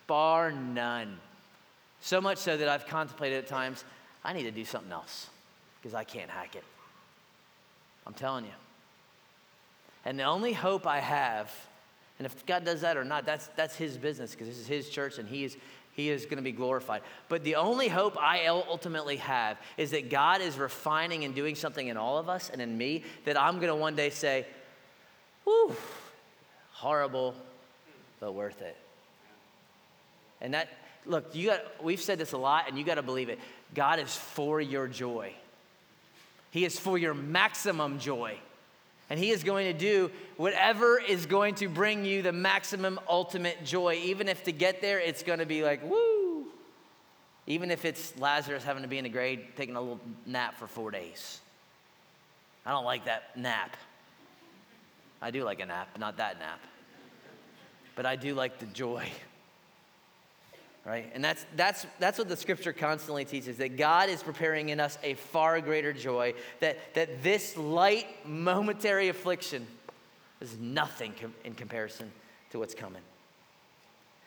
Bar 0.07 0.51
none. 0.51 1.19
So 2.01 2.19
much 2.19 2.39
so 2.39 2.57
that 2.57 2.67
I've 2.67 2.87
contemplated 2.87 3.43
at 3.43 3.47
times, 3.47 3.85
I 4.25 4.33
need 4.33 4.43
to 4.45 4.51
do 4.51 4.65
something 4.65 4.91
else 4.91 5.29
because 5.79 5.93
I 5.93 6.05
can't 6.05 6.31
hack 6.31 6.55
it. 6.55 6.63
I'm 8.07 8.15
telling 8.15 8.45
you. 8.45 8.51
And 10.05 10.17
the 10.17 10.23
only 10.23 10.53
hope 10.53 10.87
I 10.87 11.01
have, 11.01 11.53
and 12.17 12.25
if 12.25 12.47
God 12.47 12.65
does 12.65 12.81
that 12.81 12.97
or 12.97 13.03
not, 13.03 13.27
that's, 13.27 13.45
that's 13.55 13.75
His 13.75 13.95
business 13.95 14.31
because 14.31 14.47
this 14.47 14.57
is 14.57 14.65
His 14.65 14.89
church 14.89 15.19
and 15.19 15.29
He 15.29 15.43
is, 15.43 15.55
he 15.95 16.09
is 16.09 16.25
going 16.25 16.37
to 16.37 16.43
be 16.43 16.51
glorified. 16.51 17.01
But 17.29 17.43
the 17.43 17.55
only 17.55 17.87
hope 17.87 18.17
I 18.19 18.47
ultimately 18.47 19.17
have 19.17 19.57
is 19.77 19.91
that 19.91 20.09
God 20.09 20.41
is 20.41 20.57
refining 20.57 21.23
and 21.23 21.35
doing 21.35 21.55
something 21.55 21.87
in 21.87 21.97
all 21.97 22.17
of 22.17 22.29
us 22.29 22.49
and 22.49 22.61
in 22.61 22.77
me 22.77 23.03
that 23.25 23.39
I'm 23.39 23.55
going 23.55 23.67
to 23.67 23.75
one 23.75 23.95
day 23.95 24.09
say, 24.09 24.45
whew, 25.43 25.75
horrible, 26.71 27.35
but 28.19 28.33
worth 28.33 28.61
it. 28.61 28.75
And 30.41 30.53
that, 30.55 30.67
look, 31.05 31.35
you 31.35 31.49
got, 31.49 31.83
we've 31.83 32.01
said 32.01 32.17
this 32.17 32.33
a 32.33 32.37
lot, 32.37 32.67
and 32.67 32.77
you 32.77 32.83
got 32.83 32.95
to 32.95 33.03
believe 33.03 33.29
it. 33.29 33.39
God 33.73 33.99
is 33.99 34.15
for 34.15 34.59
your 34.59 34.87
joy, 34.87 35.33
He 36.51 36.65
is 36.65 36.79
for 36.79 36.97
your 36.97 37.13
maximum 37.13 37.99
joy. 37.99 38.37
And 39.09 39.19
he 39.19 39.31
is 39.31 39.43
going 39.43 39.71
to 39.71 39.77
do 39.77 40.11
whatever 40.37 40.99
is 40.99 41.25
going 41.25 41.55
to 41.55 41.67
bring 41.67 42.05
you 42.05 42.21
the 42.21 42.31
maximum 42.31 42.99
ultimate 43.07 43.63
joy. 43.65 43.95
Even 44.03 44.27
if 44.27 44.43
to 44.43 44.51
get 44.51 44.81
there, 44.81 44.99
it's 44.99 45.23
going 45.23 45.39
to 45.39 45.45
be 45.45 45.63
like, 45.63 45.83
woo. 45.83 46.45
Even 47.45 47.69
if 47.71 47.83
it's 47.83 48.17
Lazarus 48.17 48.63
having 48.63 48.83
to 48.83 48.89
be 48.89 48.97
in 48.97 49.03
the 49.03 49.09
grave, 49.09 49.45
taking 49.57 49.75
a 49.75 49.81
little 49.81 49.99
nap 50.25 50.57
for 50.57 50.67
four 50.67 50.91
days. 50.91 51.41
I 52.65 52.71
don't 52.71 52.85
like 52.85 53.05
that 53.05 53.35
nap. 53.35 53.75
I 55.21 55.31
do 55.31 55.43
like 55.43 55.59
a 55.59 55.65
nap, 55.65 55.89
not 55.99 56.17
that 56.17 56.39
nap. 56.39 56.59
But 57.95 58.05
I 58.05 58.15
do 58.15 58.33
like 58.33 58.59
the 58.59 58.65
joy 58.67 59.09
right? 60.85 61.09
And 61.13 61.23
that's, 61.23 61.45
that's, 61.55 61.85
that's 61.99 62.17
what 62.17 62.27
the 62.27 62.35
scripture 62.35 62.73
constantly 62.73 63.25
teaches 63.25 63.57
that 63.57 63.77
God 63.77 64.09
is 64.09 64.21
preparing 64.21 64.69
in 64.69 64.79
us 64.79 64.97
a 65.03 65.13
far 65.13 65.61
greater 65.61 65.93
joy, 65.93 66.33
that, 66.59 66.77
that 66.93 67.23
this 67.23 67.55
light, 67.57 68.07
momentary 68.25 69.09
affliction 69.09 69.65
is 70.41 70.57
nothing 70.57 71.13
com- 71.19 71.33
in 71.45 71.53
comparison 71.53 72.11
to 72.51 72.59
what's 72.59 72.75
coming. 72.75 73.01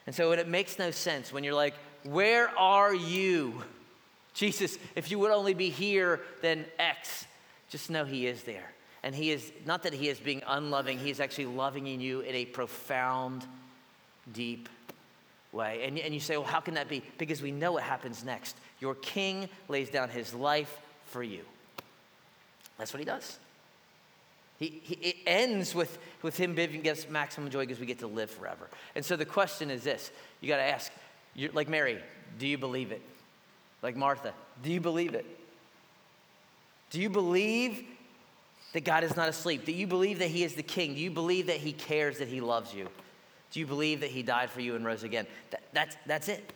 And 0.07 0.14
so 0.14 0.33
it 0.33 0.49
makes 0.49 0.79
no 0.79 0.90
sense 0.90 1.33
when 1.33 1.45
you're 1.45 1.55
like, 1.55 1.75
Where 2.05 2.49
are 2.59 2.95
you? 2.95 3.62
Jesus, 4.35 4.79
if 4.95 5.11
you 5.11 5.19
would 5.19 5.31
only 5.31 5.55
be 5.55 5.71
here, 5.71 6.21
then 6.42 6.64
X. 6.79 7.27
Just 7.69 7.90
know 7.90 8.05
He 8.05 8.27
is 8.27 8.42
there. 8.45 8.71
And 9.03 9.14
He 9.14 9.31
is, 9.31 9.53
not 9.64 9.83
that 9.83 9.92
He 9.92 10.09
is 10.09 10.19
being 10.21 10.42
unloving, 10.47 10.99
He 10.99 11.11
is 11.11 11.21
actually 11.21 11.47
loving 11.47 11.87
in 11.87 12.01
you 12.01 12.21
in 12.21 12.35
a 12.35 12.45
profound, 12.45 13.45
deep 14.33 14.69
way. 15.57 15.85
And, 15.85 15.99
and 15.99 16.14
you 16.14 16.21
say, 16.21 16.37
well, 16.37 16.47
how 16.47 16.61
can 16.61 16.75
that 16.75 16.88
be? 16.88 17.03
Because 17.19 17.42
we 17.42 17.51
know 17.51 17.73
what 17.73 17.83
happens 17.83 18.25
next. 18.25 18.57
Your 18.81 18.95
king 18.95 19.49
lays 19.69 19.90
down 19.90 20.11
his 20.11 20.33
life 20.35 20.79
for 21.07 21.23
you. 21.23 21.40
That's 22.79 22.92
what 22.92 23.01
he 23.01 23.05
does. 23.07 23.38
He, 24.59 24.81
he, 24.83 24.95
it 24.95 25.16
ends 25.27 25.75
with, 25.75 25.99
with 26.23 26.37
him 26.37 26.55
giving 26.55 26.88
us 26.88 27.07
maximum 27.09 27.51
joy 27.51 27.61
because 27.61 27.81
we 27.81 27.87
get 27.87 27.99
to 28.01 28.07
live 28.07 28.31
forever. 28.31 28.69
And 28.95 29.05
so 29.05 29.16
the 29.16 29.25
question 29.25 29.71
is 29.71 29.83
this 29.83 30.11
you 30.40 30.49
got 30.49 30.57
to 30.57 30.62
ask, 30.62 30.92
like 31.53 31.69
Mary, 31.69 31.99
do 32.38 32.47
you 32.47 32.59
believe 32.59 32.92
it? 32.92 33.03
Like 33.83 33.97
Martha, 33.97 34.33
do 34.62 34.73
you 34.73 34.81
believe 34.81 35.14
it? 35.14 35.27
Do 36.90 37.01
you 37.01 37.11
believe 37.11 37.85
that 38.73 38.85
God 38.85 39.05
is 39.05 39.16
not 39.16 39.29
asleep? 39.29 39.64
Do 39.64 39.73
you 39.73 39.87
believe 39.87 40.19
that 40.21 40.29
He 40.29 40.45
is 40.45 40.55
the 40.55 40.62
King? 40.62 40.95
Do 40.95 41.01
you 41.01 41.11
believe 41.11 41.47
that 41.47 41.59
He 41.59 41.73
cares, 41.73 42.19
that 42.19 42.29
He 42.29 42.40
loves 42.40 42.73
you? 42.73 42.88
Do 43.52 43.61
you 43.61 43.66
believe 43.66 44.00
that 44.00 44.11
he 44.11 44.22
died 44.22 44.50
for 44.50 44.61
you 44.61 44.74
and 44.74 44.85
rose 44.85 45.02
again? 45.02 45.26
That, 45.50 45.62
that's, 45.72 45.96
that's 46.06 46.28
it. 46.28 46.52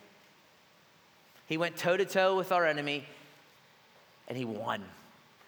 He 1.46 1.57
went 1.57 1.76
toe 1.76 1.96
to 1.96 2.05
toe 2.05 2.37
with 2.37 2.53
our 2.53 2.66
enemy 2.66 3.05
and 4.29 4.37
he 4.37 4.44
won. 4.44 4.83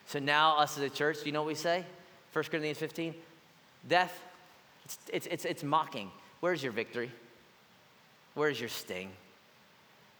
So 0.07 0.18
now, 0.18 0.59
us 0.59 0.76
as 0.76 0.83
a 0.83 0.90
church, 0.90 1.20
do 1.20 1.26
you 1.26 1.33
know 1.33 1.42
what 1.42 1.48
we 1.48 1.55
say? 1.55 1.85
1 2.33 2.44
Corinthians 2.44 2.78
15 2.78 3.14
Death, 3.88 4.20
it's, 4.85 4.98
it's, 5.12 5.26
it's, 5.26 5.44
it's 5.44 5.62
mocking. 5.64 6.11
Where's 6.40 6.62
your 6.62 6.72
victory? 6.72 7.11
Where's 8.35 8.59
your 8.59 8.68
sting? 8.68 9.11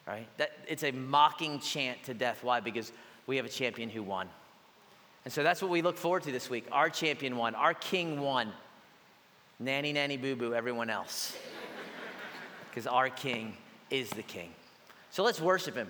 Right? 0.07 0.27
That, 0.39 0.53
it's 0.69 0.83
a 0.83 0.91
mocking 0.93 1.61
chant 1.61 2.03
to 2.05 2.15
death. 2.15 2.43
Why? 2.43 2.61
Because 2.61 2.93
we 3.27 3.37
have 3.37 3.47
a 3.47 3.49
champion 3.49 3.89
who 3.89 4.03
won. 4.03 4.29
And 5.25 5.33
so 5.33 5.43
that's 5.43 5.63
what 5.63 5.71
we 5.71 5.83
look 5.83 5.97
forward 5.97 6.25
to 6.25 6.33
this 6.33 6.51
week. 6.51 6.67
Our 6.73 6.91
champion 6.91 7.37
won, 7.37 7.55
our 7.55 7.75
king 7.75 8.21
won. 8.21 8.53
Nanny, 9.63 9.93
nanny, 9.93 10.17
boo 10.17 10.35
boo, 10.35 10.55
everyone 10.55 10.91
else. 10.91 11.37
Because 12.69 12.87
our 12.87 13.09
King 13.09 13.57
is 13.91 14.11
the 14.11 14.23
King. 14.23 14.51
So 15.11 15.23
let's 15.23 15.41
worship 15.41 15.77
him. 15.77 15.89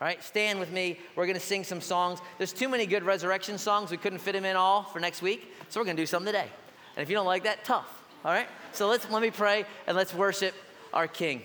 All 0.00 0.06
right, 0.06 0.22
stand 0.22 0.60
with 0.60 0.70
me. 0.70 0.98
We're 1.16 1.24
going 1.24 1.38
to 1.38 1.44
sing 1.44 1.64
some 1.64 1.80
songs. 1.80 2.18
There's 2.36 2.52
too 2.52 2.68
many 2.68 2.84
good 2.84 3.02
resurrection 3.04 3.56
songs. 3.56 3.90
We 3.90 3.96
couldn't 3.96 4.18
fit 4.18 4.32
them 4.32 4.44
in 4.44 4.54
all 4.54 4.82
for 4.82 5.00
next 5.00 5.22
week. 5.22 5.54
So 5.70 5.80
we're 5.80 5.84
going 5.84 5.96
to 5.96 6.02
do 6.02 6.06
some 6.06 6.26
today. 6.26 6.48
And 6.96 7.02
if 7.02 7.08
you 7.08 7.16
don't 7.16 7.26
like 7.26 7.44
that, 7.44 7.64
tough. 7.64 7.86
All 8.22 8.32
right? 8.32 8.48
So 8.72 8.88
let's 8.88 9.08
let 9.10 9.22
me 9.22 9.30
pray 9.30 9.64
and 9.86 9.96
let's 9.96 10.12
worship 10.12 10.54
our 10.92 11.06
King. 11.06 11.42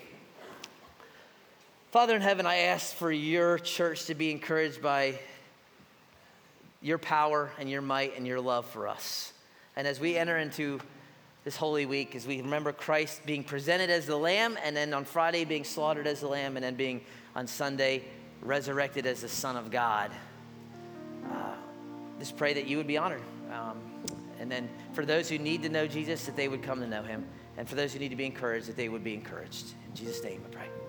Father 1.92 2.16
in 2.16 2.22
heaven, 2.22 2.46
I 2.46 2.58
ask 2.58 2.94
for 2.94 3.12
your 3.12 3.60
church 3.60 4.06
to 4.06 4.16
be 4.16 4.30
encouraged 4.30 4.82
by 4.82 5.20
your 6.82 6.98
power 6.98 7.50
and 7.60 7.70
your 7.70 7.82
might 7.82 8.18
and 8.18 8.28
your 8.28 8.42
love 8.42 8.66
for 8.66 8.88
us. 8.88 9.32
And 9.76 9.88
as 9.88 10.00
we 10.00 10.18
enter 10.18 10.38
into 10.38 10.82
this 11.50 11.58
Holy 11.58 11.88
Week 11.88 12.16
as 12.16 12.28
we 12.28 12.42
remember 12.44 12.72
Christ 12.72 13.26
being 13.26 13.44
presented 13.44 13.90
as 13.90 14.06
the 14.06 14.16
Lamb, 14.16 14.56
and 14.64 14.78
then 14.78 14.94
on 14.94 15.04
Friday 15.04 15.46
being 15.46 15.64
slaughtered 15.64 16.06
as 16.06 16.20
the 16.20 16.28
Lamb, 16.28 16.58
and 16.58 16.64
then 16.64 16.76
being 16.76 17.02
on 17.36 17.48
Sunday 17.48 18.04
resurrected 18.44 19.08
as 19.08 19.22
the 19.22 19.28
Son 19.28 19.58
of 19.58 19.72
God. 19.72 20.12
Uh, 21.28 21.56
just 22.20 22.38
pray 22.38 22.54
that 22.54 22.68
you 22.68 22.78
would 22.78 22.86
be 22.86 23.00
honored. 23.00 23.24
Um, 23.52 23.82
and 24.40 24.52
then 24.52 24.70
for 24.94 25.08
those 25.08 25.28
who 25.28 25.40
need 25.40 25.64
to 25.64 25.70
know 25.70 25.88
Jesus, 25.88 26.24
that 26.28 26.36
they 26.36 26.48
would 26.48 26.62
come 26.62 26.82
to 26.82 26.88
know 26.88 27.02
him. 27.02 27.26
And 27.58 27.68
for 27.68 27.74
those 27.74 27.94
who 27.94 28.00
need 28.00 28.10
to 28.10 28.16
be 28.16 28.28
encouraged, 28.28 28.68
that 28.68 28.78
they 28.78 28.88
would 28.88 29.04
be 29.04 29.16
encouraged. 29.16 29.74
In 29.88 29.96
Jesus' 29.96 30.24
name, 30.24 30.44
I 30.52 30.54
pray. 30.54 30.89